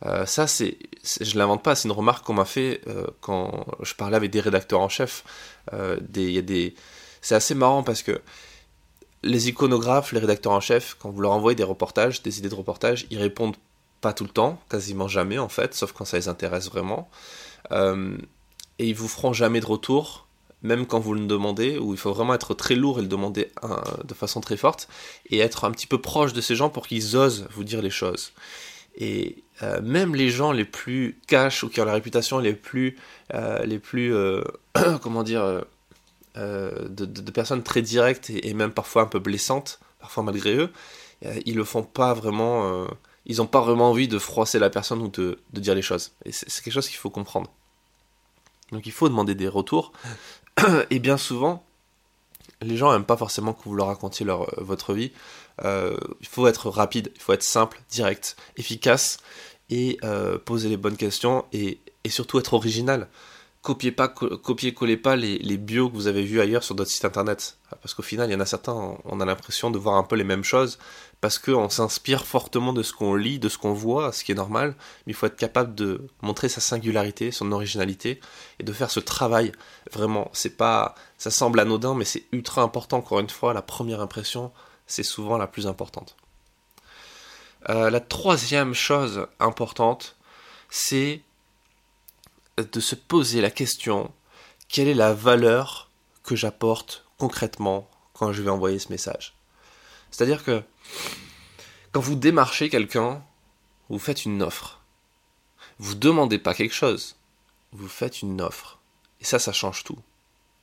Euh, 0.08 0.26
ça, 0.26 0.48
c'est, 0.48 0.80
je 1.04 1.38
l'invente 1.38 1.62
pas, 1.62 1.76
c'est 1.76 1.88
une 1.88 1.94
remarque 1.94 2.26
qu'on 2.26 2.34
m'a 2.34 2.46
fait 2.46 2.82
euh, 2.88 3.06
quand 3.20 3.68
je 3.84 3.94
parlais 3.94 4.16
avec 4.16 4.32
des 4.32 4.40
rédacteurs 4.40 4.80
en 4.80 4.90
chef. 4.90 5.24
Euh, 5.74 5.98
des, 6.02 6.42
des... 6.42 6.74
C'est 7.22 7.36
assez 7.36 7.54
marrant 7.54 7.84
parce 7.84 8.02
que 8.02 8.20
les 9.22 9.50
iconographes, 9.50 10.14
les 10.14 10.20
rédacteurs 10.20 10.54
en 10.54 10.62
chef, 10.62 10.96
quand 11.00 11.12
vous 11.12 11.22
leur 11.22 11.34
envoyez 11.34 11.56
des 11.56 11.64
reportages, 11.64 12.24
des 12.24 12.40
idées 12.40 12.50
de 12.50 12.56
reportages, 12.56 13.06
ils 13.12 13.20
répondent 13.20 13.58
pas 14.02 14.14
tout 14.14 14.24
le 14.24 14.32
temps, 14.32 14.60
quasiment 14.68 15.08
jamais 15.08 15.38
en 15.38 15.50
fait, 15.50 15.76
sauf 15.76 15.92
quand 15.92 16.06
ça 16.06 16.18
les 16.18 16.28
intéresse 16.28 16.72
vraiment. 16.72 17.08
Et 18.82 18.88
ils 18.88 18.96
vous 18.96 19.08
feront 19.08 19.32
jamais 19.32 19.60
de 19.60 19.66
retour, 19.68 20.26
même 20.64 20.88
quand 20.88 21.00
vous 21.00 21.14
le 21.14 21.28
demandez, 21.28 21.78
où 21.78 21.94
il 21.94 22.00
faut 22.00 22.12
vraiment 22.12 22.34
être 22.34 22.56
très 22.56 22.74
lourd 22.74 22.98
et 22.98 23.04
le 23.04 23.08
demander 23.08 23.52
de 24.04 24.14
façon 24.16 24.42
très 24.42 24.58
forte, 24.58 24.88
et 25.30 25.38
être 25.38 25.66
un 25.66 25.72
petit 25.72 25.86
peu 25.86 26.02
proche 26.02 26.34
de 26.34 26.42
ces 26.42 26.56
gens 26.56 26.70
pour 26.70 26.88
qu'ils 26.88 27.16
osent 27.16 27.48
vous 27.52 27.64
dire 27.64 27.84
les 27.84 27.92
choses. 27.92 28.34
Et 28.96 29.44
euh, 29.62 29.82
même 29.84 30.16
les 30.16 30.32
gens 30.32 30.52
les 30.52 30.66
plus 30.66 31.20
cash 31.28 31.64
ou 31.64 31.70
qui 31.70 31.80
ont 31.80 31.86
la 31.86 31.94
réputation 31.94 32.40
les 32.40 32.54
plus, 32.54 32.98
euh, 33.36 33.64
les 33.66 33.78
plus 33.78 34.16
euh, 34.16 34.42
comment 35.04 35.22
dire, 35.22 35.64
de, 36.36 37.32
personnes 37.32 37.62
très 37.62 37.84
directes 37.84 38.32
et, 38.32 38.54
même 38.56 38.72
parfois 38.72 39.04
un 39.04 39.08
peu 39.08 39.20
blessantes, 39.20 39.80
parfois 40.00 40.24
malgré 40.24 40.56
eux, 40.56 40.72
ils 41.46 41.56
le 41.56 41.66
font 41.66 41.84
pas 41.84 42.16
vraiment, 42.16 42.88
ils 43.28 43.38
n'ont 43.38 43.46
pas 43.46 43.62
vraiment 43.62 43.92
envie 43.92 44.08
de 44.08 44.18
froisser 44.18 44.58
la 44.58 44.72
personne 44.72 45.04
ou 45.04 45.08
de, 45.08 45.38
dire 45.54 45.76
les 45.76 45.84
choses. 45.84 46.14
Et 46.26 46.32
c'est 46.32 46.64
quelque 46.64 46.74
chose 46.74 46.88
qu'il 46.88 46.98
faut 46.98 47.12
comprendre. 47.12 47.52
Donc 48.72 48.86
il 48.86 48.92
faut 48.92 49.10
demander 49.10 49.36
des 49.36 49.48
retours. 49.48 49.92
et 50.90 51.00
bien 51.00 51.18
souvent, 51.18 51.64
les 52.62 52.78
gens 52.78 52.92
n'aiment 52.92 53.06
pas 53.06 53.18
forcément 53.18 53.54
que 53.54 53.64
vous 53.64 53.76
leur 53.76 53.88
racontiez 53.88 54.26
leur, 54.26 54.48
votre 54.58 54.94
vie. 54.94 55.12
Euh, 55.64 55.98
il 56.22 56.28
faut 56.28 56.48
être 56.48 56.70
rapide, 56.70 57.12
il 57.16 57.22
faut 57.22 57.34
être 57.34 57.44
simple, 57.44 57.82
direct, 57.90 58.36
efficace 58.58 59.18
et 59.70 59.98
euh, 60.04 60.38
poser 60.38 60.70
les 60.70 60.78
bonnes 60.78 60.98
questions 60.98 61.46
et, 61.54 61.80
surtout 62.08 62.40
être 62.40 62.54
original. 62.54 63.08
Copiez 63.62 63.92
pas, 63.92 64.08
copiez 64.08 64.74
collez 64.74 64.98
pas 64.98 65.16
les, 65.16 65.38
les, 65.38 65.58
bios 65.58 65.90
que 65.90 65.96
vous 65.96 66.08
avez 66.08 66.24
vus 66.24 66.42
ailleurs 66.42 66.64
sur 66.64 66.74
d'autres 66.74 66.90
sites 66.90 67.06
internet. 67.06 67.58
Parce 67.82 67.94
qu'au 67.94 68.02
final, 68.02 68.28
il 68.28 68.34
y 68.34 68.36
en 68.36 68.40
a 68.40 68.46
certains, 68.48 68.98
on 69.06 69.20
a 69.20 69.26
l'impression 69.26 69.70
de 69.70 69.78
voir 69.78 69.96
un 69.98 70.04
peu 70.04 70.16
les 70.16 70.24
mêmes 70.24 70.44
choses 70.44 70.80
parce 71.22 71.38
qu'on 71.38 71.70
s'inspire 71.70 72.26
fortement 72.26 72.74
de 72.74 72.82
ce 72.82 72.94
qu'on 72.94 73.14
lit, 73.14 73.38
de 73.38 73.48
ce 73.48 73.60
qu'on 73.60 73.74
voit, 73.74 74.12
ce 74.12 74.24
qui 74.24 74.32
est 74.32 74.36
normal. 74.36 74.76
Mais 75.06 75.12
il 75.12 75.16
faut 75.16 75.28
être 75.28 75.38
capable 75.38 75.76
de 75.76 76.08
montrer 76.24 76.50
sa 76.50 76.62
singularité, 76.62 77.32
son 77.32 77.52
originalité 77.52 78.20
et 78.60 78.64
de 78.64 78.74
faire 78.74 78.90
ce 78.90 79.00
travail. 79.00 79.52
Vraiment, 79.92 80.30
c'est 80.34 80.58
pas, 80.58 80.96
ça 81.20 81.30
semble 81.30 81.60
anodin, 81.60 81.94
mais 81.94 82.06
c'est 82.06 82.26
ultra 82.32 82.64
important. 82.64 82.98
Encore 82.98 83.20
une 83.20 83.30
fois, 83.30 83.54
la 83.54 83.62
première 83.62 84.02
impression, 84.02 84.52
c'est 84.88 85.04
souvent 85.04 85.38
la 85.38 85.46
plus 85.46 85.68
importante. 85.68 86.18
Euh, 87.70 87.92
la 87.92 88.00
troisième 88.00 88.74
chose 88.74 89.28
importante, 89.40 90.16
c'est 90.72 91.22
de 92.58 92.80
se 92.80 92.96
poser 92.96 93.42
la 93.42 93.52
question 93.52 94.12
quelle 94.70 94.88
est 94.88 94.96
la 94.96 95.14
valeur 95.14 95.92
que 96.24 96.36
j'apporte 96.36 97.06
concrètement 97.18 97.90
quand 98.14 98.32
je 98.32 98.42
vais 98.42 98.50
envoyer 98.50 98.80
ce 98.80 98.90
message? 98.90 99.36
C'est-à-dire 100.10 100.44
que 100.44 100.64
quand 101.92 102.00
vous 102.00 102.16
démarchez 102.16 102.70
quelqu'un, 102.70 103.24
vous 103.90 104.00
faites 104.00 104.26
une 104.26 104.42
offre. 104.42 104.80
Vous 105.80 105.96
demandez 105.96 106.40
pas 106.40 106.54
quelque 106.54 106.74
chose, 106.74 107.16
vous 107.72 107.88
faites 107.88 108.22
une 108.22 108.42
offre. 108.42 108.80
Et 109.20 109.26
ça, 109.26 109.40
ça 109.40 109.52
change 109.52 109.84
tout. 109.84 109.98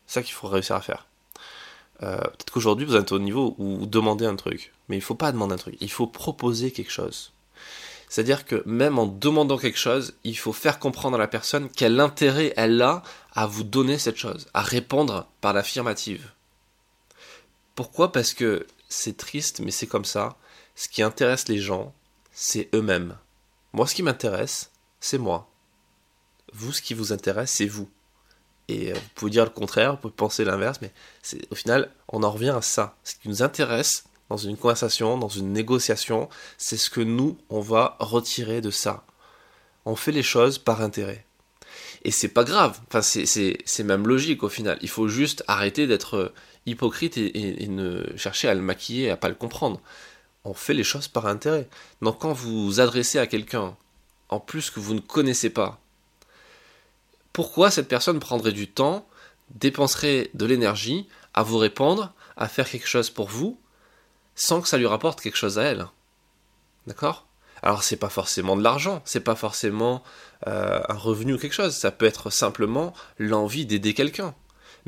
C'est 0.06 0.14
ça 0.14 0.22
qu'il 0.22 0.34
faut 0.34 0.48
réussir 0.48 0.76
à 0.76 0.80
faire. 0.80 1.06
Euh, 2.02 2.18
peut-être 2.18 2.52
qu'aujourd'hui 2.52 2.86
vous 2.86 2.94
êtes 2.94 3.10
au 3.10 3.18
niveau 3.18 3.56
où 3.58 3.78
vous 3.78 3.86
demandez 3.86 4.24
un 4.24 4.36
truc, 4.36 4.72
mais 4.88 4.96
il 4.96 5.00
ne 5.00 5.04
faut 5.04 5.16
pas 5.16 5.32
demander 5.32 5.54
un 5.54 5.58
truc, 5.58 5.76
il 5.80 5.90
faut 5.90 6.06
proposer 6.06 6.70
quelque 6.70 6.92
chose. 6.92 7.32
C'est-à-dire 8.08 8.46
que 8.46 8.62
même 8.66 8.98
en 8.98 9.06
demandant 9.06 9.58
quelque 9.58 9.78
chose, 9.78 10.14
il 10.24 10.38
faut 10.38 10.52
faire 10.52 10.78
comprendre 10.78 11.16
à 11.16 11.18
la 11.18 11.28
personne 11.28 11.68
quel 11.68 12.00
intérêt 12.00 12.54
elle 12.56 12.80
a 12.80 13.02
à 13.34 13.46
vous 13.46 13.64
donner 13.64 13.98
cette 13.98 14.16
chose, 14.16 14.46
à 14.54 14.62
répondre 14.62 15.26
par 15.40 15.52
l'affirmative. 15.52 16.30
Pourquoi? 17.74 18.12
Parce 18.12 18.32
que 18.32 18.66
c'est 18.88 19.16
triste, 19.16 19.60
mais 19.60 19.70
c'est 19.70 19.86
comme 19.86 20.04
ça. 20.04 20.36
Ce 20.74 20.88
qui 20.88 21.02
intéresse 21.02 21.48
les 21.48 21.58
gens, 21.58 21.94
c'est 22.32 22.68
eux-mêmes. 22.74 23.16
Moi, 23.72 23.86
ce 23.86 23.94
qui 23.94 24.02
m'intéresse, 24.02 24.70
c'est 25.00 25.18
moi. 25.18 25.50
Vous, 26.52 26.72
ce 26.72 26.80
qui 26.80 26.94
vous 26.94 27.12
intéresse, 27.12 27.52
c'est 27.52 27.66
vous. 27.66 27.88
Et 28.68 28.92
euh, 28.92 28.94
vous 28.94 29.08
pouvez 29.14 29.30
dire 29.30 29.44
le 29.44 29.50
contraire, 29.50 29.92
vous 29.92 29.98
pouvez 29.98 30.14
penser 30.14 30.44
l'inverse, 30.44 30.78
mais 30.82 30.92
au 31.50 31.54
final, 31.54 31.90
on 32.08 32.22
en 32.22 32.30
revient 32.30 32.54
à 32.56 32.62
ça. 32.62 32.96
Ce 33.04 33.14
qui 33.14 33.28
nous 33.28 33.42
intéresse, 33.42 34.04
dans 34.28 34.36
une 34.36 34.56
conversation, 34.56 35.18
dans 35.18 35.28
une 35.28 35.52
négociation, 35.52 36.28
c'est 36.58 36.76
ce 36.76 36.90
que 36.90 37.00
nous, 37.00 37.38
on 37.48 37.60
va 37.60 37.96
retirer 37.98 38.60
de 38.60 38.70
ça. 38.70 39.04
On 39.84 39.96
fait 39.96 40.12
les 40.12 40.22
choses 40.22 40.58
par 40.58 40.82
intérêt. 40.82 41.24
Et 42.04 42.10
c'est 42.10 42.28
pas 42.28 42.44
grave, 42.44 42.78
enfin, 42.88 43.02
c'est 43.02 43.82
même 43.84 44.06
logique 44.06 44.42
au 44.42 44.48
final. 44.48 44.78
Il 44.82 44.88
faut 44.88 45.08
juste 45.08 45.42
arrêter 45.48 45.86
d'être 45.86 46.32
hypocrite 46.70 47.16
et, 47.16 47.66
ne 47.68 48.04
chercher 48.16 48.48
à 48.48 48.54
le 48.54 48.60
maquiller, 48.60 49.10
à 49.10 49.16
pas 49.16 49.28
le 49.28 49.34
comprendre. 49.34 49.80
On 50.44 50.54
fait 50.54 50.74
les 50.74 50.84
choses 50.84 51.08
par 51.08 51.26
intérêt. 51.26 51.68
Donc 52.02 52.20
quand 52.20 52.32
vous 52.32 52.66
vous 52.66 52.80
adressez 52.80 53.18
à 53.18 53.26
quelqu'un, 53.26 53.76
en 54.28 54.40
plus 54.40 54.70
que 54.70 54.80
vous 54.80 54.94
ne 54.94 55.00
connaissez 55.00 55.50
pas, 55.50 55.80
pourquoi 57.32 57.70
cette 57.70 57.88
personne 57.88 58.20
prendrait 58.20 58.52
du 58.52 58.68
temps, 58.68 59.06
dépenserait 59.50 60.30
de 60.34 60.44
l'énergie 60.44 61.08
à 61.34 61.42
vous 61.42 61.58
répondre, 61.58 62.12
à 62.36 62.48
faire 62.48 62.68
quelque 62.68 62.88
chose 62.88 63.10
pour 63.10 63.28
vous, 63.28 63.58
sans 64.34 64.60
que 64.60 64.68
ça 64.68 64.78
lui 64.78 64.86
rapporte 64.86 65.20
quelque 65.20 65.36
chose 65.36 65.58
à 65.58 65.64
elle? 65.64 65.86
D'accord? 66.86 67.26
Alors 67.62 67.82
c'est 67.82 67.96
pas 67.96 68.08
forcément 68.08 68.56
de 68.56 68.62
l'argent, 68.62 69.02
c'est 69.04 69.20
pas 69.20 69.34
forcément 69.34 70.02
euh, 70.46 70.80
un 70.88 70.94
revenu 70.94 71.34
ou 71.34 71.38
quelque 71.38 71.54
chose, 71.54 71.74
ça 71.74 71.90
peut 71.90 72.06
être 72.06 72.30
simplement 72.30 72.94
l'envie 73.18 73.66
d'aider 73.66 73.94
quelqu'un. 73.94 74.34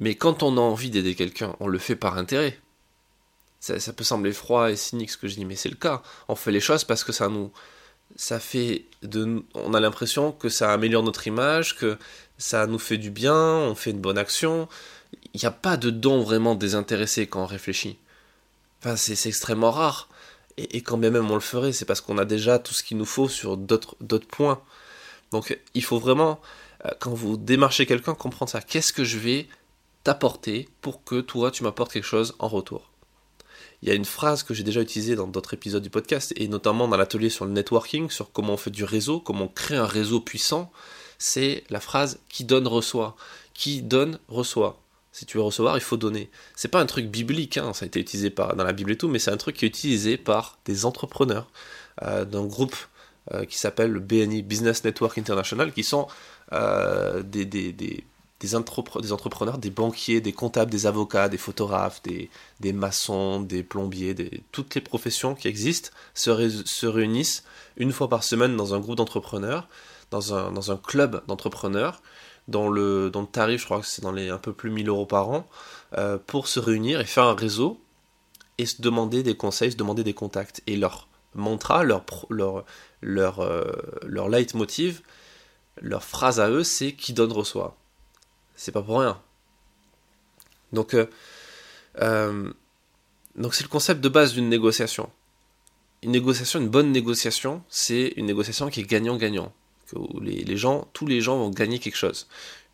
Mais 0.01 0.15
quand 0.15 0.43
on 0.43 0.57
a 0.57 0.61
envie 0.61 0.91
d'aider 0.91 1.15
quelqu'un, 1.15 1.55
on 1.61 1.69
le 1.69 1.79
fait 1.79 1.97
par 1.97 2.19
intérêt. 2.19 2.59
Ça, 3.61 3.93
peut 3.93 4.05
sembler 4.05 4.33
froid 4.33 4.71
et 4.71 4.77
cynique 4.77 5.11
ce 5.11 5.19
que 5.19 5.29
je 5.29 5.35
dis, 5.35 5.45
mais 5.45 5.55
c'est 5.55 5.69
le 5.69 5.77
cas. 5.77 6.03
On 6.29 6.35
fait 6.35 6.51
les 6.51 6.61
choses 6.61 6.85
parce 6.85 7.05
que 7.05 7.13
ça 7.13 7.29
nous, 7.29 7.53
ça 8.17 8.41
fait 8.41 8.87
de, 9.03 9.45
on 9.53 9.75
a 9.75 9.81
l'impression 9.81 10.33
que 10.33 10.49
ça 10.49 10.73
améliore 10.73 11.03
notre 11.03 11.27
image, 11.27 11.77
que 11.77 11.99
ça 12.39 12.67
nous 12.67 12.79
fait 12.79 12.97
du 12.97 13.11
bien, 13.11 13.37
on 13.37 13.75
fait 13.75 13.91
une 13.91 14.01
bonne 14.01 14.17
action. 14.17 14.67
Il 15.35 15.41
n'y 15.41 15.47
a 15.47 15.51
pas 15.51 15.77
de 15.77 15.91
don 15.91 16.23
vraiment 16.23 16.55
désintéressé 16.55 17.27
quand 17.27 17.43
on 17.43 17.47
réfléchit. 17.47 17.99
Enfin, 18.81 18.97
c'est 18.97 19.29
extrêmement 19.29 19.71
rare. 19.71 20.09
Et, 20.57 20.83
quand 20.83 20.97
même 20.97 21.17
on 21.31 21.35
le 21.35 21.41
ferait, 21.41 21.73
c'est 21.73 21.85
parce 21.85 22.01
qu'on 22.01 22.19
a 22.19 22.25
déjà 22.25 22.59
tout 22.59 22.75
ce 22.75 22.83
qu'il 22.83 22.97
nous 22.97 23.05
faut 23.05 23.29
sur 23.29 23.59
d'autres 23.59 24.27
points. 24.27 24.61
Donc 25.33 25.59
il 25.75 25.85
faut 25.85 25.99
vraiment, 25.99 26.41
euh, 26.87 26.91
quand 26.99 27.13
vous 27.13 27.37
démarchez 27.37 27.87
quelqu'un, 27.87 28.15
comprendre 28.15 28.51
ça. 28.51 28.61
Qu'est-ce 28.61 28.93
que 28.93 29.05
je 29.05 29.19
vais 29.19 29.49
t'apporter 30.05 30.69
pour 30.81 31.05
que 31.05 31.21
toi 31.21 31.51
tu 31.51 31.63
m'apportes 31.63 31.93
quelque 31.93 32.05
chose 32.05 32.35
en 32.39 32.49
retour. 32.49 32.91
Il 33.83 33.89
y 33.89 33.93
a 33.93 33.95
une 33.95 34.05
phrase 34.05 34.43
que 34.43 34.53
j'ai 34.53 34.63
déjà 34.63 34.83
utilisée 34.83 35.17
dans 35.17 35.27
d'autres 35.27 35.55
épisodes 35.55 35.83
du 35.83 35.91
podcast, 35.91 36.35
et 36.37 36.49
notamment 36.49 36.87
dans 36.87 36.99
l'atelier 36.99 37.31
sur 37.31 37.47
le 37.47 37.53
networking, 37.53 38.11
sur 38.11 38.31
comment 38.31 38.55
on 38.55 38.59
fait 38.59 38.71
du 38.71 38.85
réseau, 38.85 39.21
comment 39.21 39.45
on 39.45 39.49
crée 39.49 39.77
un 39.77 39.87
réseau 39.87 40.21
puissant, 40.21 40.71
c'est 41.19 41.65
la 41.71 41.81
phrase 41.81 42.19
qui 42.29 42.45
donne 42.45 42.67
reçoit. 42.67 43.17
Qui 43.55 43.83
donne 43.83 44.19
reçoit. 44.29 44.81
Si 45.13 45.27
tu 45.27 45.39
veux 45.39 45.43
recevoir, 45.43 45.77
il 45.77 45.83
faut 45.83 45.97
donner. 45.97 46.31
C'est 46.55 46.69
pas 46.69 46.81
un 46.81 46.87
truc 46.87 47.07
biblique, 47.07 47.57
hein, 47.57 47.73
ça 47.73 47.85
a 47.85 47.87
été 47.87 48.01
utilisé 48.01 48.31
dans 48.31 48.65
la 48.65 48.73
Bible 48.73 48.93
et 48.93 48.97
tout, 48.97 49.09
mais 49.09 49.19
c'est 49.19 49.31
un 49.31 49.37
truc 49.37 49.57
qui 49.57 49.65
est 49.65 49.69
utilisé 49.69 50.17
par 50.17 50.59
des 50.67 50.85
entrepreneurs 50.85 51.51
euh, 52.03 52.25
d'un 52.25 52.45
groupe 52.45 52.77
euh, 53.33 53.45
qui 53.45 53.59
s'appelle 53.59 53.91
le 53.91 54.01
BNI 54.01 54.43
Business 54.43 54.85
Network 54.85 55.19
International, 55.19 55.73
qui 55.73 55.85
sont 55.85 56.07
euh, 56.53 57.23
des, 57.23 57.45
des, 58.41 58.55
entrepreneurs, 58.55 59.59
des 59.59 59.71
banquiers, 59.71 60.23
des 60.23 60.33
comptables, 60.33 60.71
des 60.71 60.87
avocats, 60.87 61.29
des 61.29 61.37
photographes, 61.37 62.03
des, 62.03 62.73
maçons, 62.73 63.41
des 63.41 63.63
plombiers, 63.63 64.15
toutes 64.51 64.75
les 64.75 64.81
professions 64.81 65.35
qui 65.35 65.47
existent 65.47 65.91
se, 66.15 66.49
se, 66.65 66.87
réunissent 66.87 67.45
une 67.77 67.93
fois 67.93 68.09
par 68.09 68.25
semaine 68.25 68.57
dans 68.57 68.75
un 68.75 68.81
groupe 68.81 68.97
d'entrepreneurs, 68.97 69.69
dans 70.11 70.33
un, 70.35 70.77
club 70.79 71.23
d'entrepreneurs, 71.29 72.03
dont 72.49 72.71
le, 72.71 73.13
tarif, 73.31 73.61
je 73.61 73.67
crois 73.67 73.81
que 73.81 73.87
c'est 73.87 74.03
dans 74.03 74.13
les 74.13 74.31
un 74.31 74.39
peu 74.39 74.55
plus 74.55 74.71
1000 74.71 74.89
euros 74.89 75.07
par 75.07 75.29
an, 75.29 75.47
euh, 75.99 76.19
pour 76.27 76.49
se 76.49 76.59
réunir 76.59 77.01
et 77.01 77.05
faire 77.05 77.25
un 77.25 77.35
réseau 77.35 77.79
et 78.57 78.65
se 78.65 78.81
demander 78.81 79.23
des 79.23 79.37
conseils, 79.37 79.73
se 79.73 79.77
demander 79.77 80.03
des 80.03 80.15
contacts. 80.15 80.63
Et 80.67 80.77
leur 80.77 81.09
mantra, 81.35 81.85
leur, 81.85 82.05
euh, 83.41 83.73
leur 84.03 84.29
leitmotiv, 84.31 85.03
leur 85.81 86.03
phrase 86.03 86.41
à 86.41 86.49
eux, 86.49 86.65
c'est 86.65 86.93
qui 86.93 87.13
donne 87.13 87.33
reçoit. 87.33 87.77
C'est 88.61 88.73
pas 88.73 88.83
pour 88.83 89.01
rien. 89.01 89.19
Donc, 90.75 90.93
euh, 90.93 91.07
euh, 92.03 92.53
donc 93.35 93.55
c'est 93.55 93.63
le 93.63 93.71
concept 93.71 94.03
de 94.03 94.09
base 94.11 94.35
d'une 94.35 94.51
négociation. 94.51 95.09
Une 96.03 96.11
négociation, 96.11 96.61
une 96.61 96.69
bonne 96.69 96.93
négociation, 96.93 97.65
c'est 97.71 98.13
une 98.17 98.27
négociation 98.27 98.69
qui 98.69 98.81
est 98.81 98.83
gagnant-gagnant. 98.83 99.55
Tous 99.87 100.21
les 101.07 101.21
gens 101.23 101.39
vont 101.39 101.49
gagner 101.49 101.79
quelque 101.79 101.97
chose. 101.97 102.29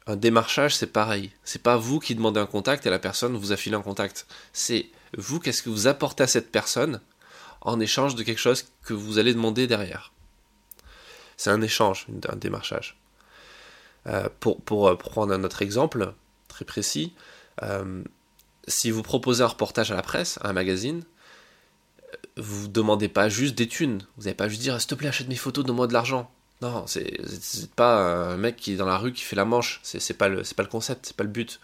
Un 0.09 0.17
démarchage, 0.17 0.75
c'est 0.75 0.89
pareil. 0.89 1.31
C'est 1.45 1.63
pas 1.63 1.77
vous 1.77 2.01
qui 2.01 2.17
demandez 2.17 2.41
un 2.41 2.47
contact 2.47 2.85
et 2.85 2.91
la 2.91 2.99
personne 2.99 3.37
vous 3.37 3.53
affile 3.53 3.75
un 3.75 3.81
contact. 3.81 4.27
C'est 4.53 4.87
vous, 5.17 5.39
qu'est-ce 5.39 5.63
que 5.63 5.71
vous 5.71 5.87
apportez 5.87 6.25
à 6.25 6.27
cette 6.27 6.51
personne 6.51 7.01
en 7.61 7.79
échange 7.79 8.17
de 8.17 8.25
quelque 8.25 8.41
chose 8.41 8.65
que 8.83 8.93
vous 8.93 9.19
allez 9.19 9.35
demander 9.35 9.69
derrière. 9.69 10.13
C'est 11.37 11.51
un 11.51 11.63
échange, 11.63 12.09
un 12.29 12.37
démarchage. 12.37 12.99
Euh, 14.09 14.29
pour, 14.39 14.61
pour, 14.61 14.89
euh, 14.89 14.95
prendre 14.95 15.33
un 15.33 15.43
autre 15.43 15.63
exemple 15.63 16.13
très 16.47 16.65
précis, 16.65 17.13
euh, 17.63 18.05
si 18.69 18.91
vous 18.91 19.03
proposez 19.03 19.43
un 19.43 19.49
reportage 19.49 19.91
à 19.91 19.97
la 19.97 20.03
presse, 20.03 20.39
à 20.43 20.49
un 20.49 20.53
magazine, 20.53 21.03
vous 22.37 22.69
ne 22.69 22.73
demandez 22.73 23.09
pas 23.09 23.29
juste 23.29 23.57
des 23.57 23.67
thunes. 23.67 24.03
Vous 24.17 24.25
n'allez 24.25 24.37
pas 24.37 24.49
juste 24.49 24.61
dire 24.61 24.81
s'il 24.81 24.89
te 24.89 24.95
plaît, 24.95 25.09
achète 25.09 25.29
mes 25.29 25.35
photos, 25.35 25.65
donne-moi 25.65 25.87
de 25.89 25.93
l'argent. 25.93 26.31
Non, 26.63 26.87
c'est 26.87 27.21
pas 27.75 27.99
un 27.99 28.37
mec 28.37 28.57
qui 28.57 28.73
est 28.73 28.77
dans 28.77 28.87
la 28.87 28.97
rue 28.97 29.13
qui 29.13 29.23
fait 29.23 29.37
la 29.37 29.45
manche. 29.45 29.81
C'est 29.83 30.15
pas, 30.15 30.29
pas 30.29 30.63
le 30.63 30.69
concept, 30.69 31.07
c'est 31.07 31.17
pas 31.17 31.25
le 31.25 31.31
but. 31.31 31.61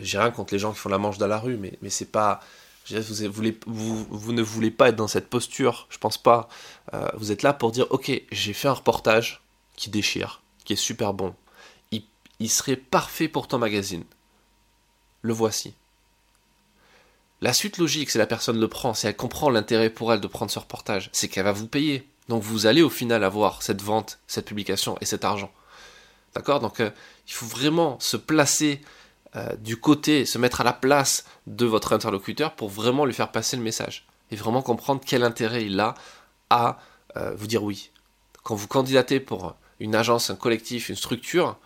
J'ai 0.00 0.18
rien 0.18 0.30
contre 0.30 0.52
les 0.52 0.58
gens 0.58 0.72
qui 0.72 0.78
font 0.78 0.90
la 0.90 0.98
manche 0.98 1.18
dans 1.18 1.26
la 1.26 1.38
rue, 1.38 1.56
mais, 1.56 1.78
mais 1.80 1.90
c'est 1.90 2.10
pas. 2.10 2.40
Vous, 2.90 4.32
ne 4.32 4.42
voulez 4.42 4.70
pas 4.70 4.88
être 4.88 4.96
dans 4.96 5.08
cette 5.08 5.30
posture, 5.30 5.86
je 5.88 5.98
pense 5.98 6.18
pas. 6.18 6.48
vous 7.14 7.30
êtes 7.30 7.42
là 7.42 7.52
pour 7.52 7.70
dire 7.70 7.86
ok, 7.90 8.10
j'ai 8.32 8.52
fait 8.52 8.68
un 8.68 8.72
reportage 8.72 9.42
qui 9.76 9.88
déchire, 9.88 10.42
qui 10.64 10.72
est 10.74 10.76
super 10.76 11.14
bon 11.14 11.34
il 12.42 12.50
serait 12.50 12.76
parfait 12.76 13.28
pour 13.28 13.46
ton 13.46 13.58
magazine. 13.58 14.04
Le 15.22 15.32
voici. 15.32 15.74
La 17.40 17.52
suite 17.52 17.78
logique, 17.78 18.10
c'est 18.10 18.18
la 18.18 18.26
personne 18.26 18.58
le 18.58 18.68
prend, 18.68 18.94
c'est 18.94 19.08
elle 19.08 19.16
comprend 19.16 19.50
l'intérêt 19.50 19.90
pour 19.90 20.12
elle 20.12 20.20
de 20.20 20.26
prendre 20.26 20.50
ce 20.50 20.58
reportage, 20.58 21.08
c'est 21.12 21.28
qu'elle 21.28 21.44
va 21.44 21.52
vous 21.52 21.66
payer. 21.68 22.08
Donc 22.28 22.42
vous 22.42 22.66
allez 22.66 22.82
au 22.82 22.90
final 22.90 23.24
avoir 23.24 23.62
cette 23.62 23.82
vente, 23.82 24.18
cette 24.26 24.46
publication 24.46 24.96
et 25.00 25.04
cet 25.04 25.24
argent. 25.24 25.52
D'accord? 26.34 26.60
Donc 26.60 26.80
euh, 26.80 26.90
il 27.28 27.32
faut 27.32 27.46
vraiment 27.46 27.98
se 28.00 28.16
placer 28.16 28.80
euh, 29.36 29.54
du 29.56 29.76
côté, 29.76 30.24
se 30.24 30.38
mettre 30.38 30.60
à 30.60 30.64
la 30.64 30.72
place 30.72 31.24
de 31.46 31.66
votre 31.66 31.92
interlocuteur 31.92 32.54
pour 32.54 32.68
vraiment 32.68 33.04
lui 33.04 33.14
faire 33.14 33.32
passer 33.32 33.56
le 33.56 33.62
message. 33.62 34.06
Et 34.30 34.36
vraiment 34.36 34.62
comprendre 34.62 35.02
quel 35.04 35.22
intérêt 35.22 35.64
il 35.64 35.78
a 35.78 35.94
à 36.50 36.78
euh, 37.16 37.34
vous 37.36 37.46
dire 37.46 37.62
oui. 37.62 37.90
Quand 38.42 38.54
vous 38.54 38.68
candidatez 38.68 39.20
pour 39.20 39.56
une 39.78 39.94
agence, 39.94 40.30
un 40.30 40.36
collectif, 40.36 40.88
une 40.88 40.96
structure, 40.96 41.58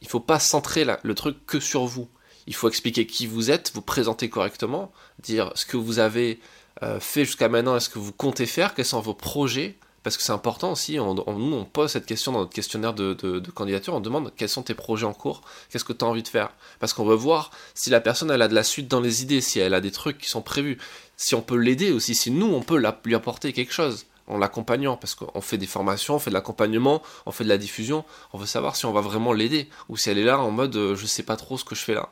il 0.00 0.08
faut 0.08 0.20
pas 0.20 0.38
centrer 0.38 0.84
le 1.02 1.14
truc 1.14 1.44
que 1.46 1.60
sur 1.60 1.84
vous. 1.84 2.08
Il 2.46 2.54
faut 2.54 2.68
expliquer 2.68 3.06
qui 3.06 3.26
vous 3.26 3.50
êtes, 3.50 3.72
vous 3.74 3.82
présenter 3.82 4.28
correctement, 4.28 4.92
dire 5.22 5.52
ce 5.54 5.66
que 5.66 5.76
vous 5.76 5.98
avez 5.98 6.40
euh, 6.82 6.98
fait 6.98 7.24
jusqu'à 7.24 7.48
maintenant 7.48 7.76
et 7.76 7.80
ce 7.80 7.88
que 7.88 7.98
vous 7.98 8.12
comptez 8.12 8.46
faire, 8.46 8.74
quels 8.74 8.86
sont 8.86 9.00
vos 9.00 9.14
projets, 9.14 9.78
parce 10.02 10.16
que 10.16 10.22
c'est 10.22 10.32
important 10.32 10.72
aussi, 10.72 10.98
on, 10.98 11.14
nous 11.14 11.54
on 11.54 11.64
pose 11.66 11.90
cette 11.90 12.06
question 12.06 12.32
dans 12.32 12.40
notre 12.40 12.54
questionnaire 12.54 12.94
de, 12.94 13.42
candidature, 13.54 13.92
on 13.94 14.00
demande 14.00 14.32
quels 14.34 14.48
sont 14.48 14.62
tes 14.62 14.74
projets 14.74 15.04
en 15.04 15.12
cours, 15.12 15.42
qu'est-ce 15.68 15.84
que 15.84 15.92
tu 15.92 16.04
as 16.04 16.08
envie 16.08 16.22
de 16.22 16.28
faire, 16.28 16.54
parce 16.78 16.94
qu'on 16.94 17.04
veut 17.04 17.14
voir 17.14 17.50
si 17.74 17.90
la 17.90 18.00
personne 18.00 18.30
elle 18.30 18.40
a 18.40 18.48
de 18.48 18.54
la 18.54 18.62
suite 18.62 18.88
dans 18.88 19.00
les 19.00 19.22
idées, 19.22 19.42
si 19.42 19.58
elle 19.58 19.74
a 19.74 19.82
des 19.82 19.90
trucs 19.90 20.16
qui 20.16 20.30
sont 20.30 20.40
prévus, 20.40 20.78
si 21.18 21.34
on 21.34 21.42
peut 21.42 21.56
l'aider 21.56 21.92
aussi, 21.92 22.14
si 22.14 22.30
nous 22.30 22.46
on 22.46 22.62
peut 22.62 22.82
lui 23.04 23.14
apporter 23.14 23.52
quelque 23.52 23.72
chose 23.72 24.06
en 24.30 24.38
l'accompagnant, 24.38 24.96
parce 24.96 25.14
qu'on 25.14 25.40
fait 25.40 25.58
des 25.58 25.66
formations, 25.66 26.14
on 26.14 26.18
fait 26.18 26.30
de 26.30 26.34
l'accompagnement, 26.34 27.02
on 27.26 27.32
fait 27.32 27.44
de 27.44 27.48
la 27.48 27.58
diffusion, 27.58 28.04
on 28.32 28.38
veut 28.38 28.46
savoir 28.46 28.76
si 28.76 28.86
on 28.86 28.92
va 28.92 29.00
vraiment 29.00 29.32
l'aider, 29.32 29.68
ou 29.88 29.96
si 29.96 30.08
elle 30.08 30.18
est 30.18 30.24
là 30.24 30.38
en 30.38 30.50
mode 30.50 30.76
euh, 30.76 30.94
je 30.94 31.06
sais 31.06 31.22
pas 31.22 31.36
trop 31.36 31.58
ce 31.58 31.64
que 31.64 31.74
je 31.74 31.82
fais 31.82 31.94
là. 31.94 32.10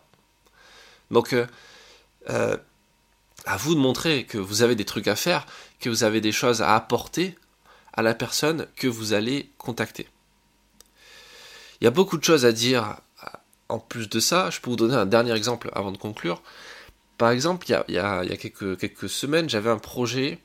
Donc, 1.11 1.33
euh, 1.33 1.47
euh, 2.31 2.57
à 3.47 3.57
vous 3.57 3.75
de 3.75 3.81
montrer 3.81 4.25
que 4.25 4.37
vous 4.37 4.63
avez 4.63 4.75
des 4.75 4.85
trucs 4.85 5.09
à 5.09 5.17
faire, 5.17 5.47
que 5.81 5.89
vous 5.89 6.05
avez 6.05 6.21
des 6.21 6.33
choses 6.33 6.61
à 6.61 6.75
apporter 6.75 7.39
à 7.95 8.03
la 8.03 8.15
personne 8.15 8.67
que 8.77 8.89
vous 8.89 9.13
allez 9.13 9.51
contacter. 9.57 10.09
Il 11.81 11.85
y 11.85 11.87
a 11.87 11.93
beaucoup 11.93 12.19
de 12.19 12.25
choses 12.25 12.45
à 12.45 12.53
dire 12.53 12.97
en 13.69 13.79
plus 13.79 14.09
de 14.09 14.21
ça. 14.21 14.51
Je 14.51 14.61
peux 14.61 14.71
vous 14.71 14.77
donner 14.77 14.95
un 14.95 15.07
dernier 15.07 15.33
exemple 15.33 15.71
avant 15.75 15.93
de 15.93 15.97
conclure. 15.97 16.43
Par 17.17 17.31
exemple, 17.31 17.67
il 17.69 17.95
y 17.95 17.99
a, 17.99 18.37
quelques, 18.37 18.79
quelques 18.79 19.09
semaines, 19.09 19.49
j'avais 19.49 19.71
un 19.71 19.79
projet 19.79 20.39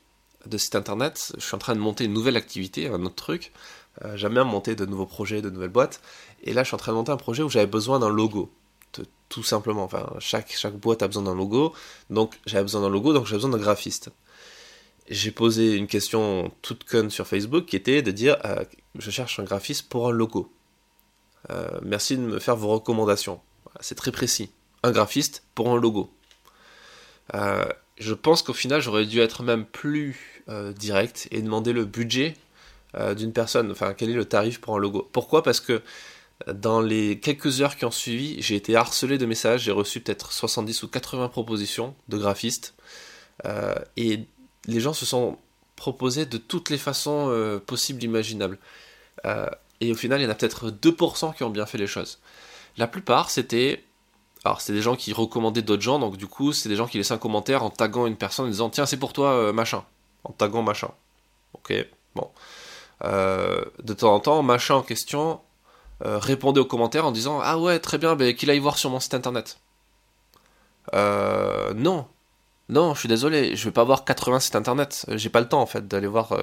de 0.46 0.58
site 0.58 0.74
internet, 0.74 1.32
je 1.38 1.44
suis 1.44 1.54
en 1.54 1.58
train 1.58 1.74
de 1.74 1.80
monter 1.80 2.04
une 2.04 2.12
nouvelle 2.12 2.36
activité, 2.36 2.88
un 2.88 3.02
autre 3.04 3.14
truc. 3.14 3.52
Euh, 4.04 4.16
J'aime 4.16 4.34
bien 4.34 4.44
monter 4.44 4.74
de 4.74 4.86
nouveaux 4.86 5.06
projets, 5.06 5.42
de 5.42 5.50
nouvelles 5.50 5.70
boîtes. 5.70 6.00
Et 6.42 6.52
là, 6.52 6.62
je 6.62 6.68
suis 6.68 6.74
en 6.74 6.78
train 6.78 6.92
de 6.92 6.96
monter 6.96 7.12
un 7.12 7.16
projet 7.16 7.42
où 7.42 7.48
j'avais 7.48 7.66
besoin 7.66 7.98
d'un 7.98 8.08
logo. 8.08 8.50
tout 9.28 9.42
simplement. 9.42 9.84
Enfin, 9.84 10.12
chaque, 10.20 10.76
boîte 10.76 11.02
a 11.02 11.08
besoin 11.08 11.24
d'un 11.24 11.34
logo. 11.34 11.74
Donc, 12.10 12.38
j'avais 12.46 12.62
besoin 12.62 12.82
d'un 12.82 12.88
logo, 12.88 13.12
donc 13.12 13.26
j'avais 13.26 13.38
besoin 13.38 13.50
d'un 13.50 13.58
graphiste. 13.58 14.10
J'ai 15.08 15.30
posé 15.30 15.74
une 15.76 15.86
question 15.86 16.52
toute 16.62 16.84
conne 16.84 17.10
sur 17.10 17.26
Facebook 17.26 17.66
qui 17.66 17.76
était 17.76 18.00
de 18.02 18.10
dire 18.10 18.36
euh, 18.44 18.64
Je 18.98 19.10
cherche 19.10 19.38
un 19.38 19.44
graphiste 19.44 19.88
pour 19.88 20.08
un 20.08 20.12
logo. 20.12 20.52
Euh, 21.50 21.78
merci 21.82 22.16
de 22.16 22.22
me 22.22 22.38
faire 22.38 22.56
vos 22.56 22.68
recommandations. 22.68 23.40
C'est 23.80 23.96
très 23.96 24.12
précis. 24.12 24.50
Un 24.82 24.92
graphiste 24.92 25.44
pour 25.54 25.70
un 25.70 25.76
logo. 25.76 26.10
je 27.32 28.14
pense 28.14 28.42
qu'au 28.42 28.52
final, 28.52 28.80
j'aurais 28.80 29.06
dû 29.06 29.20
être 29.20 29.42
même 29.42 29.66
plus 29.66 30.33
euh, 30.48 30.72
direct 30.72 31.28
et 31.30 31.42
demander 31.42 31.72
le 31.72 31.84
budget 31.84 32.34
euh, 32.96 33.14
d'une 33.14 33.32
personne, 33.32 33.70
enfin 33.70 33.94
quel 33.94 34.10
est 34.10 34.14
le 34.14 34.24
tarif 34.24 34.60
pour 34.60 34.76
un 34.76 34.78
logo? 34.78 35.08
Pourquoi? 35.12 35.42
Parce 35.42 35.60
que 35.60 35.82
dans 36.52 36.80
les 36.80 37.20
quelques 37.20 37.60
heures 37.60 37.76
qui 37.76 37.84
ont 37.84 37.90
suivi, 37.90 38.40
j'ai 38.42 38.56
été 38.56 38.76
harcelé 38.76 39.18
de 39.18 39.26
messages, 39.26 39.62
j'ai 39.62 39.72
reçu 39.72 40.00
peut-être 40.00 40.32
70 40.32 40.82
ou 40.82 40.88
80 40.88 41.28
propositions 41.28 41.94
de 42.08 42.18
graphistes, 42.18 42.74
euh, 43.46 43.74
et 43.96 44.24
les 44.66 44.80
gens 44.80 44.92
se 44.92 45.06
sont 45.06 45.38
proposés 45.76 46.26
de 46.26 46.38
toutes 46.38 46.70
les 46.70 46.78
façons 46.78 47.60
possibles, 47.66 48.02
imaginables. 48.04 48.58
et 49.80 49.92
au 49.92 49.94
final, 49.96 50.20
il 50.20 50.24
y 50.24 50.26
en 50.26 50.30
a 50.30 50.34
peut-être 50.34 50.70
2% 50.70 51.34
qui 51.34 51.42
ont 51.42 51.50
bien 51.50 51.66
fait 51.66 51.78
les 51.78 51.86
choses. 51.86 52.20
La 52.76 52.86
plupart, 52.86 53.30
c'était 53.30 53.84
alors 54.44 54.60
c'est 54.60 54.74
des 54.74 54.82
gens 54.82 54.94
qui 54.94 55.12
recommandaient 55.12 55.62
d'autres 55.62 55.82
gens, 55.82 55.98
donc 55.98 56.16
du 56.16 56.26
coup 56.26 56.52
c'est 56.52 56.68
des 56.68 56.76
gens 56.76 56.86
qui 56.86 56.98
laissaient 56.98 57.14
un 57.14 57.18
commentaire 57.18 57.62
en 57.62 57.70
taguant 57.70 58.06
une 58.06 58.16
personne 58.16 58.46
en 58.46 58.48
disant 58.48 58.68
tiens 58.68 58.84
c'est 58.84 58.98
pour 58.98 59.14
toi 59.14 59.30
euh, 59.30 59.52
machin, 59.52 59.84
en 60.24 60.32
taguant 60.32 60.62
machin. 60.62 60.90
Ok, 61.54 61.72
bon. 62.14 62.30
Euh, 63.04 63.64
de 63.82 63.92
temps 63.94 64.14
en 64.14 64.20
temps, 64.20 64.42
machin 64.42 64.76
en 64.76 64.82
question 64.82 65.40
euh, 66.04 66.18
répondait 66.18 66.60
aux 66.60 66.64
commentaires 66.64 67.06
en 67.06 67.12
disant 67.12 67.40
ah 67.42 67.58
ouais 67.58 67.78
très 67.78 67.98
bien, 67.98 68.16
ben, 68.16 68.34
qu'il 68.34 68.50
aille 68.50 68.58
voir 68.58 68.78
sur 68.78 68.90
mon 68.90 69.00
site 69.00 69.14
internet. 69.14 69.58
non, 70.92 72.06
non, 72.68 72.94
je 72.94 73.00
suis 73.00 73.08
désolé, 73.08 73.56
je 73.56 73.64
vais 73.64 73.72
pas 73.72 73.84
voir 73.84 74.04
80 74.04 74.40
sites 74.40 74.56
internet, 74.56 75.06
j'ai 75.08 75.28
pas 75.28 75.40
le 75.40 75.48
temps 75.48 75.60
en 75.60 75.66
fait 75.66 75.86
d'aller 75.86 76.06
voir. 76.06 76.36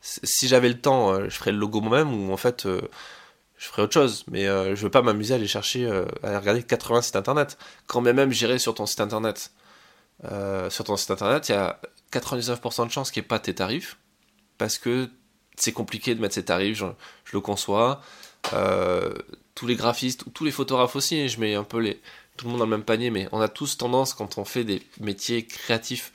si 0.00 0.48
j'avais 0.48 0.68
le 0.68 0.80
temps, 0.80 1.28
je 1.28 1.36
ferais 1.36 1.52
le 1.52 1.58
logo 1.58 1.80
moi-même 1.80 2.12
ou 2.14 2.32
en 2.32 2.36
fait 2.36 2.66
je 3.60 3.66
ferai 3.66 3.82
autre 3.82 3.92
chose, 3.92 4.24
mais 4.30 4.48
euh, 4.48 4.74
je 4.74 4.82
veux 4.82 4.90
pas 4.90 5.02
m'amuser 5.02 5.34
à 5.34 5.36
aller 5.36 5.46
chercher, 5.46 5.84
euh, 5.84 6.06
à 6.22 6.28
aller 6.28 6.38
regarder 6.38 6.62
80 6.62 7.02
sites 7.02 7.16
internet. 7.16 7.58
Quand 7.86 8.00
bien 8.00 8.14
même 8.14 8.32
j'irai 8.32 8.58
sur 8.58 8.74
ton 8.74 8.86
site 8.86 9.00
internet, 9.00 9.52
euh, 10.24 10.70
sur 10.70 10.84
ton 10.84 10.96
site 10.96 11.10
internet, 11.10 11.50
il 11.50 11.52
y 11.52 11.54
a 11.56 11.78
99% 12.12 12.86
de 12.86 12.92
chances 12.92 13.10
qu'il 13.10 13.22
n'y 13.22 13.26
ait 13.26 13.28
pas 13.28 13.38
tes 13.38 13.54
tarifs, 13.54 13.96
parce 14.58 14.78
que 14.78 15.08
c'est 15.56 15.72
compliqué 15.72 16.14
de 16.14 16.20
mettre 16.20 16.34
ces 16.34 16.44
tarifs, 16.44 16.78
je, 16.78 16.86
le 17.32 17.40
conçois. 17.40 18.02
tous 19.54 19.66
les 19.66 19.76
graphistes, 19.76 20.24
tous 20.32 20.44
les 20.44 20.50
photographes 20.50 20.96
aussi, 20.96 21.28
je 21.28 21.40
mets 21.40 21.54
un 21.54 21.64
peu 21.64 21.78
les, 21.78 22.00
tout 22.36 22.46
le 22.46 22.52
monde 22.52 22.60
dans 22.60 22.64
le 22.64 22.70
même 22.70 22.84
panier, 22.84 23.10
mais 23.10 23.28
on 23.32 23.40
a 23.40 23.48
tous 23.48 23.76
tendance, 23.76 24.14
quand 24.14 24.38
on 24.38 24.44
fait 24.44 24.64
des 24.64 24.82
métiers 24.98 25.44
créatifs, 25.44 26.12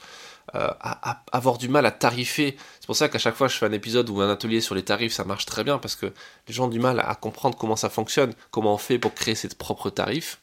euh, 0.54 0.70
à, 0.80 1.24
avoir 1.32 1.58
du 1.58 1.68
mal 1.68 1.86
à 1.86 1.92
tarifer. 1.92 2.56
C'est 2.80 2.86
pour 2.86 2.96
ça 2.96 3.10
qu'à 3.10 3.18
chaque 3.18 3.36
fois 3.36 3.48
je 3.48 3.58
fais 3.58 3.66
un 3.66 3.72
épisode 3.72 4.10
ou 4.10 4.22
un 4.22 4.30
atelier 4.30 4.62
sur 4.62 4.74
les 4.74 4.84
tarifs, 4.84 5.14
ça 5.14 5.24
marche 5.24 5.46
très 5.46 5.64
bien 5.64 5.80
parce 5.80 5.96
que 5.96 6.06
les 6.48 6.54
gens 6.54 6.66
ont 6.66 6.70
du 6.70 6.80
mal 6.80 7.00
à 7.00 7.16
comprendre 7.16 7.58
comment 7.58 7.76
ça 7.76 7.90
fonctionne, 7.90 8.34
comment 8.52 8.74
on 8.74 8.78
fait 8.78 9.00
pour 9.00 9.14
créer 9.14 9.36
ses 9.36 9.50
propres 9.50 9.90
tarifs. 9.90 10.40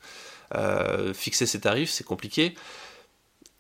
Euh, 0.55 1.15
fixer 1.15 1.47
ses 1.47 1.61
tarifs, 1.61 1.91
c'est 1.91 2.05
compliqué. 2.05 2.55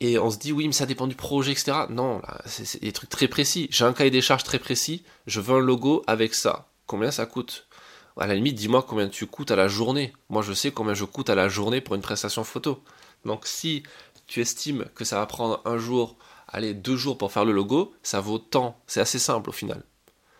Et 0.02 0.18
on 0.18 0.32
se 0.32 0.36
dit 0.36 0.50
oui, 0.50 0.66
mais 0.66 0.72
ça 0.72 0.84
dépend 0.84 1.06
du 1.06 1.14
projet, 1.14 1.52
etc. 1.52 1.72
Non, 1.88 2.20
c'est 2.44 2.82
des 2.82 2.90
trucs 2.90 3.08
très 3.08 3.28
précis. 3.28 3.68
J'ai 3.70 3.84
un 3.84 3.92
cahier 3.92 4.10
des 4.10 4.20
charges 4.20 4.42
très 4.42 4.58
précis. 4.58 5.04
Je 5.28 5.40
veux 5.40 5.54
un 5.54 5.60
logo 5.60 6.02
avec 6.08 6.34
ça. 6.34 6.66
Combien 6.86 7.12
ça 7.12 7.24
coûte? 7.24 7.68
À 8.16 8.26
la 8.26 8.34
limite, 8.34 8.56
dis-moi 8.56 8.82
combien 8.82 9.08
tu 9.08 9.28
coûtes 9.28 9.52
à 9.52 9.56
la 9.56 9.68
journée. 9.68 10.12
Moi, 10.28 10.42
je 10.42 10.54
sais 10.54 10.72
combien 10.72 10.92
je 10.92 11.04
coûte 11.04 11.30
à 11.30 11.36
la 11.36 11.48
journée 11.48 11.80
pour 11.80 11.94
une 11.94 12.00
prestation 12.00 12.42
photo. 12.42 12.82
Donc, 13.24 13.46
si 13.46 13.84
tu 14.26 14.40
estimes 14.40 14.86
que 14.96 15.04
ça 15.04 15.20
va 15.20 15.26
prendre 15.26 15.62
un 15.64 15.78
jour 15.78 16.16
allez, 16.48 16.74
deux 16.74 16.96
jours 16.96 17.16
pour 17.16 17.30
faire 17.30 17.44
le 17.44 17.52
logo, 17.52 17.94
ça 18.02 18.20
vaut 18.20 18.40
tant. 18.40 18.82
C'est 18.88 19.00
assez 19.00 19.20
simple 19.20 19.50
au 19.50 19.52
final. 19.52 19.84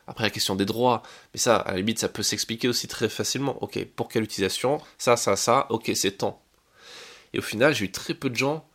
Après 0.09 0.25
la 0.25 0.31
question 0.31 0.57
des 0.57 0.65
droits, 0.65 1.05
mais 1.33 1.39
ça, 1.39 1.55
à 1.55 1.71
la 1.71 1.77
limite, 1.77 2.01
ça 2.01 2.09
peut 2.09 2.25
s'expliquer 2.25 2.67
aussi 2.67 2.89
très 2.89 3.09
facilement. 3.09 3.63
Ok, 3.63 3.79
pour 3.95 4.09
quelle 4.09 4.25
utilisation? 4.25 4.81
Ça, 4.99 5.17
ça, 5.17 5.37
ça, 5.37 5.69
ok, 5.71 5.93
c'est 5.95 6.19
tant. 6.19 6.43
Et 7.33 7.39
au 7.39 7.43
final, 7.43 7.77
j'ai 7.77 7.85
eu 7.85 7.93
très 7.93 8.15
peu 8.15 8.29
de 8.29 8.35
gens 8.35 8.67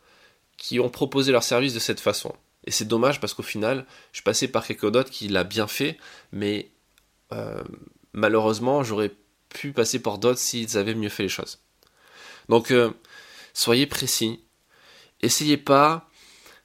qui 0.58 0.80
ont 0.80 0.90
proposé 0.90 1.32
leur 1.32 1.42
service 1.42 1.72
de 1.72 1.78
cette 1.78 2.00
façon. 2.00 2.34
Et 2.64 2.70
c'est 2.70 2.84
dommage 2.84 3.20
parce 3.20 3.32
qu'au 3.32 3.42
final, 3.42 3.86
je 4.12 4.20
passais 4.20 4.48
par 4.48 4.66
quelqu'un 4.66 4.90
d'autre 4.90 5.10
qui 5.10 5.28
l'a 5.28 5.44
bien 5.44 5.66
fait, 5.66 5.96
mais 6.32 6.70
euh, 7.32 7.62
malheureusement, 8.12 8.82
j'aurais 8.82 9.12
pu 9.48 9.72
passer 9.72 10.00
par 10.00 10.18
d'autres 10.18 10.38
s'ils 10.38 10.76
avaient 10.76 10.94
mieux 10.94 11.08
fait 11.08 11.22
les 11.22 11.28
choses. 11.30 11.60
Donc, 12.50 12.70
euh, 12.70 12.90
soyez 13.54 13.86
précis. 13.86 14.40
Essayez 15.22 15.56
pas 15.56 16.08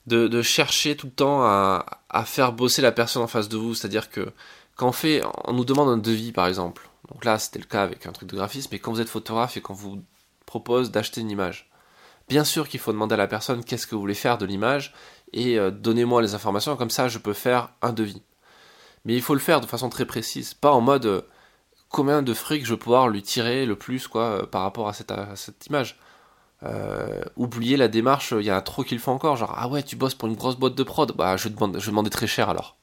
de, 0.06 0.41
chercher 0.41 0.97
tout 0.97 1.08
le 1.08 1.13
temps 1.13 1.43
à, 1.43 1.86
faire 2.25 2.51
bosser 2.51 2.82
la 2.82 2.91
personne 2.91 3.21
en 3.21 3.27
face 3.27 3.47
de 3.47 3.58
vous. 3.58 3.73
C'est-à-dire 3.73 4.10
que 4.10 4.32
quand 4.75 4.89
on 4.89 4.91
fait, 4.91 5.21
on 5.45 5.53
nous 5.53 5.65
demande 5.65 5.89
un 5.89 5.97
devis 5.97 6.32
par 6.32 6.47
exemple. 6.47 6.89
Donc 7.10 7.25
là, 7.25 7.39
c'était 7.39 7.60
le 7.60 7.65
cas 7.65 7.84
avec 7.84 8.06
un 8.06 8.12
truc 8.12 8.29
de 8.29 8.36
graphisme, 8.36 8.69
mais 8.71 8.79
quand 8.79 8.91
vous 8.91 9.01
êtes 9.01 9.10
photographe 9.10 9.58
et 9.58 9.62
qu'on 9.62 9.73
vous 9.73 10.03
propose 10.45 10.91
d'acheter 10.91 11.21
une 11.21 11.32
image, 11.32 11.69
bien 12.34 12.43
sûr 12.43 12.67
qu'il 12.67 12.80
faut 12.80 12.91
demander 12.91 13.13
à 13.13 13.17
la 13.17 13.28
personne 13.28 13.63
qu'est-ce 13.63 13.86
que 13.86 13.93
vous 13.93 14.02
voulez 14.02 14.15
faire 14.15 14.39
de 14.39 14.48
l'image 14.48 14.91
et 15.34 15.60
euh, 15.60 15.69
donnez-moi 15.69 16.19
les 16.19 16.34
informations, 16.34 16.76
comme 16.76 16.89
ça 16.89 17.08
je 17.08 17.19
peux 17.19 17.34
faire 17.34 17.69
un 17.84 17.93
devis. 17.93 18.24
Mais 19.06 19.13
il 19.13 19.22
faut 19.22 19.36
le 19.36 19.39
faire 19.39 19.62
de 19.62 19.67
façon 19.67 19.88
très 19.88 20.08
précise, 20.08 20.56
pas 20.56 20.72
en 20.72 20.82
mode 20.82 21.06
euh, 21.06 21.22
combien 21.89 22.24
de 22.24 22.34
fric 22.34 22.65
je 22.65 22.74
vais 22.74 22.80
pouvoir 22.80 23.08
lui 23.08 23.22
tirer 23.22 23.67
le 23.67 23.76
plus 23.76 24.08
quoi 24.08 24.24
euh, 24.24 24.46
par 24.48 24.63
rapport 24.63 24.89
à 24.89 24.93
cette 24.93 25.67
image. 25.67 26.00
Oublier 27.36 27.78
la 27.78 27.88
démarche, 27.88 28.34
il 28.36 28.46
y 28.46 28.50
a 28.50 28.60
trop 28.62 28.84
qu'il 28.84 28.98
faut 28.98 29.12
encore, 29.12 29.36
genre 29.36 29.54
ah 29.56 29.67
ouais 29.67 29.84
tu 29.84 29.96
bosses 29.96 30.15
pour 30.15 30.28
une 30.28 30.36
grosse 30.36 30.56
boîte 30.56 30.74
de 30.74 30.84
prod, 30.84 31.15
bah 31.15 31.38
je 31.38 31.50
demande, 31.50 31.78
je 31.80 31.88
demandais 31.88 32.10
très 32.10 32.26
cher 32.26 32.50
alors. 32.50 32.78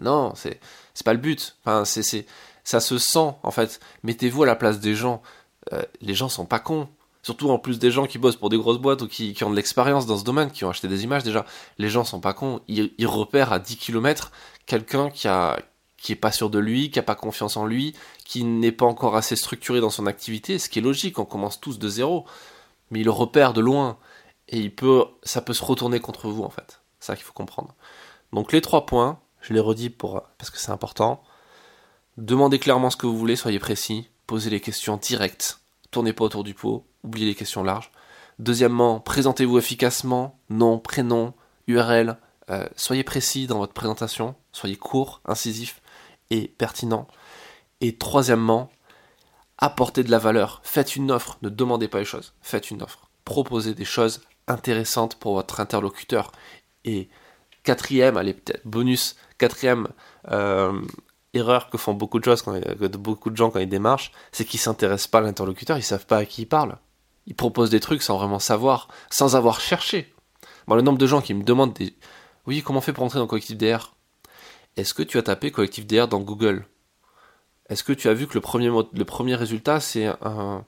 Non, 0.00 0.32
c'est 0.34 0.58
pas 1.04 1.12
le 1.12 1.20
but. 1.20 1.56
Enfin 1.62 1.84
c'est 1.84 2.26
ça 2.64 2.80
se 2.80 2.98
sent 2.98 3.34
en 3.44 3.50
fait. 3.52 3.78
Mettez-vous 4.02 4.42
à 4.42 4.46
la 4.46 4.56
place 4.56 4.80
des 4.80 4.96
gens. 4.96 5.22
Les 6.00 6.14
gens 6.14 6.28
sont 6.28 6.46
pas 6.46 6.58
cons. 6.58 6.88
Surtout 7.22 7.50
en 7.50 7.58
plus 7.58 7.78
des 7.78 7.90
gens 7.90 8.06
qui 8.06 8.18
bossent 8.18 8.36
pour 8.36 8.48
des 8.48 8.56
grosses 8.56 8.78
boîtes 8.78 9.02
ou 9.02 9.08
qui, 9.08 9.36
ont 9.42 9.50
de 9.50 9.56
l'expérience 9.56 10.06
dans 10.06 10.16
ce 10.16 10.24
domaine, 10.24 10.50
qui 10.50 10.64
ont 10.64 10.70
acheté 10.70 10.88
des 10.88 11.04
images 11.04 11.24
déjà. 11.24 11.44
Les 11.78 11.88
gens 11.88 12.04
sont 12.04 12.20
pas 12.20 12.32
cons. 12.32 12.60
Ils, 12.68 13.06
repèrent 13.06 13.52
à 13.52 13.58
10 13.58 13.76
km 13.76 14.32
quelqu'un 14.66 15.10
qui 15.10 15.28
a 15.28 15.58
qui 15.96 16.12
est 16.12 16.16
pas 16.16 16.30
sûr 16.30 16.48
de 16.48 16.60
lui, 16.60 16.92
qui 16.92 17.00
a 17.00 17.02
pas 17.02 17.16
confiance 17.16 17.56
en 17.56 17.66
lui, 17.66 17.92
qui 18.24 18.44
n'est 18.44 18.70
pas 18.70 18.86
encore 18.86 19.16
assez 19.16 19.34
structuré 19.34 19.80
dans 19.80 19.90
son 19.90 20.06
activité, 20.06 20.60
ce 20.60 20.68
qui 20.68 20.78
est 20.78 20.82
logique, 20.82 21.18
on 21.18 21.24
commence 21.24 21.58
tous 21.58 21.80
de 21.80 21.88
zéro 21.88 22.24
mais 22.90 23.00
il 23.00 23.10
repère 23.10 23.52
de 23.52 23.60
loin 23.60 23.98
et 24.48 24.74
ça 25.22 25.42
peut 25.42 25.52
se 25.52 25.64
retourner 25.64 26.00
contre 26.00 26.28
vous 26.28 26.42
en 26.42 26.50
fait. 26.50 26.80
C'est 27.00 27.06
ça 27.06 27.16
qu'il 27.16 27.24
faut 27.24 27.32
comprendre. 27.32 27.74
Donc 28.32 28.52
les 28.52 28.60
trois 28.60 28.86
points, 28.86 29.20
je 29.40 29.52
les 29.52 29.60
redis 29.60 29.90
pour, 29.90 30.22
parce 30.38 30.50
que 30.50 30.58
c'est 30.58 30.70
important. 30.70 31.22
Demandez 32.16 32.58
clairement 32.58 32.90
ce 32.90 32.96
que 32.96 33.06
vous 33.06 33.16
voulez, 33.16 33.36
soyez 33.36 33.58
précis, 33.58 34.08
posez 34.26 34.50
les 34.50 34.60
questions 34.60 34.96
directes, 34.96 35.60
tournez 35.90 36.12
pas 36.12 36.24
autour 36.24 36.44
du 36.44 36.54
pot, 36.54 36.86
oubliez 37.04 37.26
les 37.26 37.34
questions 37.34 37.62
larges. 37.62 37.90
Deuxièmement, 38.38 39.00
présentez-vous 39.00 39.58
efficacement, 39.58 40.38
nom, 40.48 40.78
prénom, 40.78 41.34
URL, 41.66 42.18
euh, 42.50 42.66
soyez 42.76 43.04
précis 43.04 43.46
dans 43.46 43.58
votre 43.58 43.72
présentation, 43.72 44.34
soyez 44.52 44.76
court, 44.76 45.20
incisif 45.24 45.82
et 46.30 46.48
pertinent. 46.48 47.08
Et 47.80 47.96
troisièmement, 47.96 48.70
apportez 49.58 50.04
de 50.04 50.10
la 50.10 50.18
valeur, 50.18 50.60
faites 50.62 50.96
une 50.96 51.10
offre, 51.10 51.38
ne 51.42 51.48
demandez 51.48 51.88
pas 51.88 51.98
les 51.98 52.04
choses, 52.04 52.34
faites 52.40 52.70
une 52.70 52.82
offre, 52.82 53.10
proposez 53.24 53.74
des 53.74 53.84
choses 53.84 54.22
intéressantes 54.46 55.16
pour 55.16 55.34
votre 55.34 55.60
interlocuteur. 55.60 56.32
Et 56.84 57.08
quatrième, 57.64 58.16
allez 58.16 58.34
peut-être 58.34 58.66
bonus, 58.66 59.16
quatrième 59.36 59.88
euh, 60.30 60.80
erreur 61.38 61.70
que 61.70 61.78
font 61.78 61.94
beaucoup 61.94 62.18
de, 62.18 62.24
choses 62.24 62.42
quand, 62.42 62.60
beaucoup 62.96 63.30
de 63.30 63.36
gens 63.36 63.50
quand 63.50 63.60
ils 63.60 63.68
démarchent, 63.68 64.12
c'est 64.32 64.44
qu'ils 64.44 64.60
s'intéressent 64.60 65.08
pas 65.08 65.18
à 65.18 65.22
l'interlocuteur, 65.22 65.78
ils 65.78 65.82
savent 65.82 66.06
pas 66.06 66.18
à 66.18 66.24
qui 66.24 66.42
ils 66.42 66.46
parlent. 66.46 66.76
Ils 67.26 67.34
proposent 67.34 67.70
des 67.70 67.80
trucs 67.80 68.02
sans 68.02 68.16
vraiment 68.18 68.38
savoir, 68.38 68.88
sans 69.10 69.36
avoir 69.36 69.60
cherché. 69.60 70.12
Moi, 70.66 70.76
le 70.76 70.82
nombre 70.82 70.98
de 70.98 71.06
gens 71.06 71.20
qui 71.20 71.34
me 71.34 71.42
demandent 71.42 71.74
des... 71.74 71.94
Oui, 72.46 72.62
comment 72.62 72.78
on 72.78 72.82
fait 72.82 72.92
pour 72.92 73.04
entrer 73.04 73.18
dans 73.18 73.26
Collectif 73.26 73.56
DR 73.56 73.94
Est-ce 74.76 74.94
que 74.94 75.02
tu 75.02 75.18
as 75.18 75.22
tapé 75.22 75.50
Collectif 75.50 75.86
DR 75.86 76.08
dans 76.08 76.20
Google? 76.20 76.66
Est-ce 77.68 77.84
que 77.84 77.92
tu 77.92 78.08
as 78.08 78.14
vu 78.14 78.26
que 78.26 78.34
le 78.34 78.40
premier, 78.40 78.68
le 78.68 79.04
premier 79.04 79.34
résultat, 79.34 79.80
c'est 79.80 80.06
un, 80.06 80.64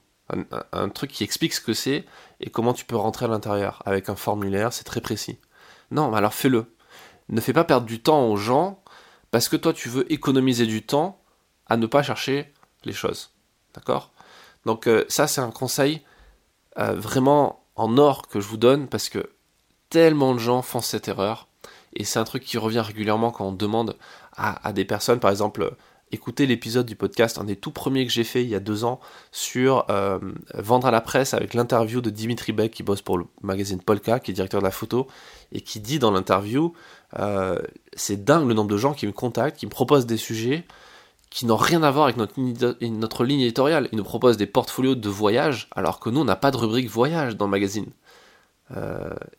un, 0.72 0.88
truc 0.90 1.10
qui 1.10 1.24
explique 1.24 1.54
ce 1.54 1.60
que 1.60 1.72
c'est 1.72 2.04
et 2.40 2.50
comment 2.50 2.74
tu 2.74 2.84
peux 2.84 2.96
rentrer 2.96 3.24
à 3.24 3.28
l'intérieur? 3.28 3.82
Avec 3.86 4.08
un 4.08 4.16
formulaire, 4.16 4.72
c'est 4.72 4.84
très 4.84 5.00
précis. 5.00 5.38
Non, 5.90 6.14
alors 6.14 6.34
fais-le. 6.34 6.66
Ne 7.30 7.40
fais 7.40 7.52
pas 7.52 7.64
perdre 7.64 7.86
du 7.86 8.02
temps 8.02 8.26
aux 8.26 8.36
gens 8.36 8.79
parce 9.30 9.48
que 9.48 9.56
toi 9.56 9.72
tu 9.72 9.88
veux 9.88 10.10
économiser 10.12 10.66
du 10.66 10.82
temps 10.82 11.20
à 11.66 11.76
ne 11.76 11.86
pas 11.86 12.02
chercher 12.02 12.52
les 12.84 12.92
choses. 12.92 13.30
D'accord? 13.74 14.10
Donc 14.66 14.86
euh, 14.86 15.04
ça 15.08 15.26
c'est 15.26 15.40
un 15.40 15.50
conseil 15.50 16.02
euh, 16.78 16.94
vraiment 16.94 17.62
en 17.76 17.96
or 17.98 18.28
que 18.28 18.40
je 18.40 18.48
vous 18.48 18.56
donne 18.56 18.88
parce 18.88 19.08
que 19.08 19.30
tellement 19.88 20.34
de 20.34 20.38
gens 20.38 20.62
font 20.62 20.80
cette 20.80 21.08
erreur 21.08 21.48
et 21.94 22.04
c'est 22.04 22.18
un 22.18 22.24
truc 22.24 22.44
qui 22.44 22.58
revient 22.58 22.80
régulièrement 22.80 23.30
quand 23.30 23.46
on 23.46 23.52
demande 23.52 23.96
à, 24.36 24.66
à 24.66 24.72
des 24.72 24.84
personnes 24.84 25.20
par 25.20 25.30
exemple 25.30 25.74
écoutez 26.12 26.46
l'épisode 26.46 26.86
du 26.86 26.96
podcast, 26.96 27.38
un 27.38 27.44
des 27.44 27.56
tout 27.56 27.70
premiers 27.70 28.06
que 28.06 28.12
j'ai 28.12 28.24
fait 28.24 28.42
il 28.42 28.48
y 28.48 28.54
a 28.54 28.60
deux 28.60 28.84
ans, 28.84 29.00
sur 29.32 29.86
euh, 29.90 30.18
vendre 30.54 30.86
à 30.86 30.90
la 30.90 31.00
presse 31.00 31.34
avec 31.34 31.54
l'interview 31.54 32.00
de 32.00 32.10
Dimitri 32.10 32.52
Beck 32.52 32.72
qui 32.72 32.82
bosse 32.82 33.02
pour 33.02 33.18
le 33.18 33.26
magazine 33.42 33.80
Polka, 33.80 34.18
qui 34.20 34.30
est 34.30 34.34
directeur 34.34 34.60
de 34.60 34.66
la 34.66 34.72
photo, 34.72 35.06
et 35.52 35.60
qui 35.60 35.80
dit 35.80 35.98
dans 35.98 36.10
l'interview, 36.10 36.72
euh, 37.18 37.58
c'est 37.94 38.24
dingue 38.24 38.48
le 38.48 38.54
nombre 38.54 38.70
de 38.70 38.76
gens 38.76 38.92
qui 38.92 39.06
me 39.06 39.12
contactent, 39.12 39.58
qui 39.58 39.66
me 39.66 39.70
proposent 39.70 40.06
des 40.06 40.16
sujets 40.16 40.64
qui 41.30 41.46
n'ont 41.46 41.56
rien 41.56 41.84
à 41.84 41.92
voir 41.92 42.06
avec 42.06 42.16
notre, 42.16 42.34
ligne 43.24 43.40
éditoriale. 43.40 43.88
Ils 43.92 43.96
nous 43.96 44.04
proposent 44.04 44.36
des 44.36 44.46
portfolios 44.46 44.96
de 44.96 45.08
voyage, 45.08 45.68
alors 45.76 46.00
que 46.00 46.10
nous, 46.10 46.22
on 46.22 46.24
n'a 46.24 46.34
pas 46.34 46.50
de 46.50 46.56
rubrique 46.56 46.88
voyage 46.88 47.36
dans 47.36 47.44
le 47.44 47.52
magazine. 47.52 47.86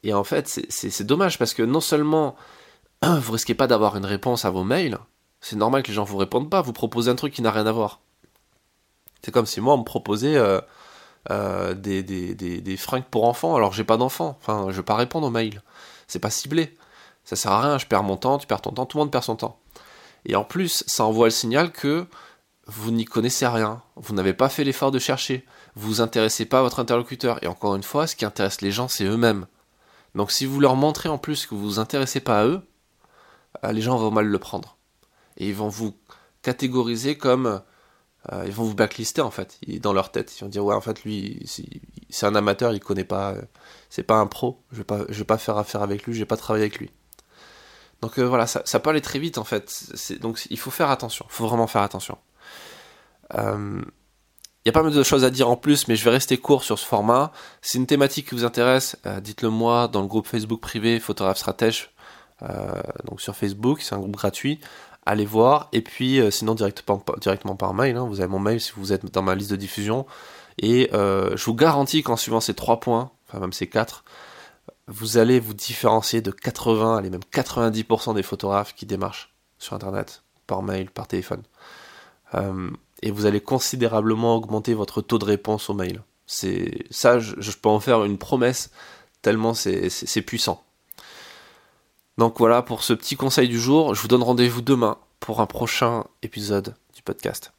et 0.01 0.13
en 0.13 0.23
fait, 0.23 0.47
c'est 0.69 1.03
dommage 1.03 1.38
parce 1.38 1.53
que 1.53 1.63
non 1.63 1.81
seulement 1.81 2.38
vous 3.03 3.34
risquez 3.34 3.55
pas 3.55 3.67
d'avoir 3.67 3.97
une 3.97 4.05
réponse 4.05 4.45
à 4.45 4.51
vos 4.51 4.63
mails, 4.63 4.99
c'est 5.41 5.56
normal 5.56 5.84
que 5.84 5.89
les 5.89 5.93
gens 5.93 6.04
vous 6.04 6.17
répondent 6.17 6.49
pas, 6.49 6.62
vous 6.62 6.73
proposez 6.73 7.12
un 7.12 7.15
truc 7.15 7.34
qui 7.34 7.41
n'a 7.41 7.51
rien 7.51 7.65
à 7.65 7.71
voir. 7.71 7.99
C'est 9.23 9.32
comme 9.32 9.45
si 9.45 9.62
moi 9.62 9.73
on 9.73 9.80
me 9.80 9.84
proposait 9.84 10.39
des, 11.30 12.04
des, 12.04 12.34
des, 12.34 12.77
fringues 12.77 13.04
pour 13.10 13.27
enfants 13.27 13.56
alors 13.56 13.73
j'ai 13.73 13.84
pas 13.84 13.97
d'enfants. 13.97 14.38
Enfin, 14.41 14.67
je 14.69 14.77
vais 14.77 14.84
pas 14.84 14.95
répondre 14.95 15.27
aux 15.27 15.32
mails. 15.32 15.62
C'est 16.08 16.19
pas 16.19 16.30
ciblé. 16.30 16.75
Ça 17.23 17.36
sert 17.36 17.51
à 17.51 17.62
rien, 17.62 17.77
je 17.77 17.86
perds 17.86 18.04
mon 18.04 18.17
temps, 18.17 18.38
tu 18.38 18.47
perds 18.47 18.62
ton 18.62 18.71
temps, 18.71 18.86
tout 18.86 18.97
le 18.97 19.04
monde 19.04 19.12
perd 19.12 19.23
son 19.23 19.36
temps. 19.36 19.60
Et 20.25 20.36
en 20.36 20.43
plus, 20.43 20.84
ça 20.88 21.06
envoie 21.06 21.27
le 21.27 21.32
signal 21.32 21.71
que 21.71 22.08
vous 22.67 22.91
n'y 22.91 23.06
connaissez 23.06 23.47
rien, 23.47 23.82
vous 23.95 24.13
n'avez 24.13 24.34
pas 24.34 24.49
fait 24.49 24.63
l'effort 24.63 24.91
de 24.91 24.99
chercher, 24.99 25.45
vous 25.75 25.88
vous 25.88 26.01
intéressez 26.01 26.45
pas 26.45 26.60
à 26.60 26.62
votre 26.62 26.80
interlocuteur. 26.80 27.43
Et 27.43 27.47
encore 27.47 27.75
une 27.75 27.84
fois, 27.84 28.08
ce 28.08 28.15
qui 28.15 28.25
intéresse 28.25 28.62
les 28.62 28.71
gens, 28.71 28.88
c'est 28.88 29.04
eux-mêmes. 29.04 29.45
Donc 30.15 30.32
si 30.32 30.45
vous 30.45 30.60
leur 30.60 30.75
montrez 30.75 31.10
en 31.10 31.17
plus 31.17 31.45
que 31.45 31.56
vous 31.56 31.62
vous 31.62 31.80
intéressez 31.80 32.19
pas 32.19 32.41
à 32.41 32.45
eux, 32.45 32.62
euh, 33.63 33.71
les 33.71 33.82
gens 33.82 33.97
vont 33.97 34.12
mal 34.12 34.25
le 34.25 34.39
prendre. 34.39 34.77
Et 35.41 35.49
ils 35.49 35.56
vont 35.56 35.67
vous 35.67 35.93
catégoriser 36.43 37.17
comme... 37.17 37.62
Euh, 38.32 38.43
ils 38.45 38.51
vont 38.51 38.65
vous 38.65 38.75
blacklister 38.75 39.21
en 39.21 39.32
fait, 39.32 39.58
dans 39.82 39.93
leur 39.93 40.12
tête. 40.12 40.38
Ils 40.38 40.43
vont 40.43 40.49
dire 40.49 40.63
ouais 40.63 40.75
en 40.75 40.82
fait 40.82 41.04
lui 41.04 41.43
c'est 42.12 42.25
un 42.27 42.36
amateur, 42.36 42.71
il 42.73 42.80
connaît 42.80 43.04
pas, 43.04 43.32
euh, 43.32 43.41
c'est 43.89 44.04
pas 44.04 44.17
un 44.17 44.27
pro, 44.27 44.62
je 44.71 44.77
vais 44.77 44.84
pas, 44.84 45.06
vais 45.06 45.23
pas 45.23 45.39
faire 45.39 45.58
affaire 45.58 45.82
avec 45.82 46.04
lui, 46.04 46.13
je 46.13 46.19
vais 46.19 46.25
pas 46.25 46.38
travailler 46.38 46.65
avec 46.65 46.77
lui. 46.77 46.91
Donc 48.01 48.19
euh, 48.19 48.23
voilà, 48.23 48.45
ça, 48.45 48.80
peut 48.80 48.91
aller 48.91 49.01
très 49.01 49.17
vite 49.17 49.39
en 49.39 49.43
fait. 49.43 49.91
Donc 50.19 50.45
il 50.51 50.60
faut 50.60 50.69
faire 50.69 50.91
attention, 50.91 51.25
il 51.30 51.34
faut 51.34 51.47
vraiment 51.47 51.65
faire 51.65 51.82
attention. 51.82 52.19
Il 53.34 54.67
y 54.67 54.69
a 54.69 54.73
pas 54.73 54.84
mal 54.84 54.93
de 54.93 55.04
choses 55.04 55.23
à 55.23 55.32
dire 55.32 55.49
en 55.49 55.56
plus, 55.56 55.88
mais 55.88 55.95
je 55.95 56.04
vais 56.04 56.12
rester 56.12 56.38
court 56.38 56.63
sur 56.63 56.77
ce 56.77 56.86
format. 56.86 57.32
Si 57.63 57.77
une 57.77 57.88
thématique 57.88 58.30
qui 58.30 58.36
vous 58.36 58.45
intéresse, 58.45 58.97
dites-le 59.21 59.49
moi 59.49 59.88
dans 59.88 60.01
le 60.01 60.08
groupe 60.08 60.27
Facebook 60.27 60.62
privé 60.62 60.99
Photographe 60.99 61.38
Stratège, 61.38 61.95
donc 63.06 63.21
sur 63.21 63.36
Facebook, 63.36 63.82
c'est 63.82 63.95
un 63.95 63.99
groupe 63.99 64.17
gratuit. 64.17 64.60
Allez 65.05 65.25
voir, 65.25 65.69
et 65.71 65.81
puis 65.81 66.19
sinon 66.31 66.53
directement, 66.53 67.55
par 67.55 67.73
mail, 67.73 67.97
hein. 67.97 68.05
vous 68.07 68.19
avez 68.19 68.29
mon 68.29 68.39
mail 68.39 68.61
si 68.61 68.71
vous 68.75 68.93
êtes 68.93 69.11
dans 69.11 69.23
ma 69.23 69.33
liste 69.33 69.49
de 69.51 69.55
diffusion. 69.55 70.05
Et 70.59 70.89
je 70.91 71.43
vous 71.43 71.55
garantis 71.55 72.03
qu'en 72.03 72.17
suivant 72.17 72.39
ces 72.39 72.53
trois 72.53 72.79
points, 72.79 73.11
enfin 73.27 73.39
même 73.39 73.53
ces 73.53 73.67
quatre, 73.67 74.03
vous 74.87 75.17
allez 75.17 75.39
vous 75.39 75.53
différencier 75.53 76.21
de 76.21 76.31
80, 76.31 76.97
allez 76.97 77.09
même 77.09 77.21
90% 77.33 78.13
des 78.13 78.23
photographes 78.23 78.75
qui 78.75 78.85
démarchent 78.85 79.33
sur 79.57 79.73
Internet, 79.75 80.23
par 80.47 80.61
mail, 80.63 80.89
par 80.89 81.07
téléphone. 81.07 81.43
Euh, 82.35 82.69
et 83.01 83.11
vous 83.11 83.25
allez 83.25 83.41
considérablement 83.41 84.35
augmenter 84.35 84.73
votre 84.73 85.01
taux 85.01 85.17
de 85.17 85.25
réponse 85.25 85.69
au 85.69 85.73
mail. 85.73 86.01
Ça, 86.25 87.19
je, 87.19 87.51
peux 87.57 87.69
en 87.69 87.79
faire 87.79 88.03
une 88.05 88.17
promesse 88.17 88.71
tellement 89.21 89.53
c'est 89.53 90.21
puissant. 90.21 90.63
Donc 92.21 92.38
voilà 92.38 92.62
pour 92.62 92.84
ce 92.84 92.93
petit 92.93 93.15
conseil 93.15 93.49
du 93.49 93.60
jour. 93.60 93.95
Je 93.95 94.01
vous 94.03 94.07
donne 94.07 94.21
rendez-vous 94.21 94.62
demain 94.62 94.99
pour 95.19 95.41
un 95.41 95.47
prochain 95.47 96.03
épisode 96.21 96.75
du 96.93 97.01
podcast. 97.01 97.51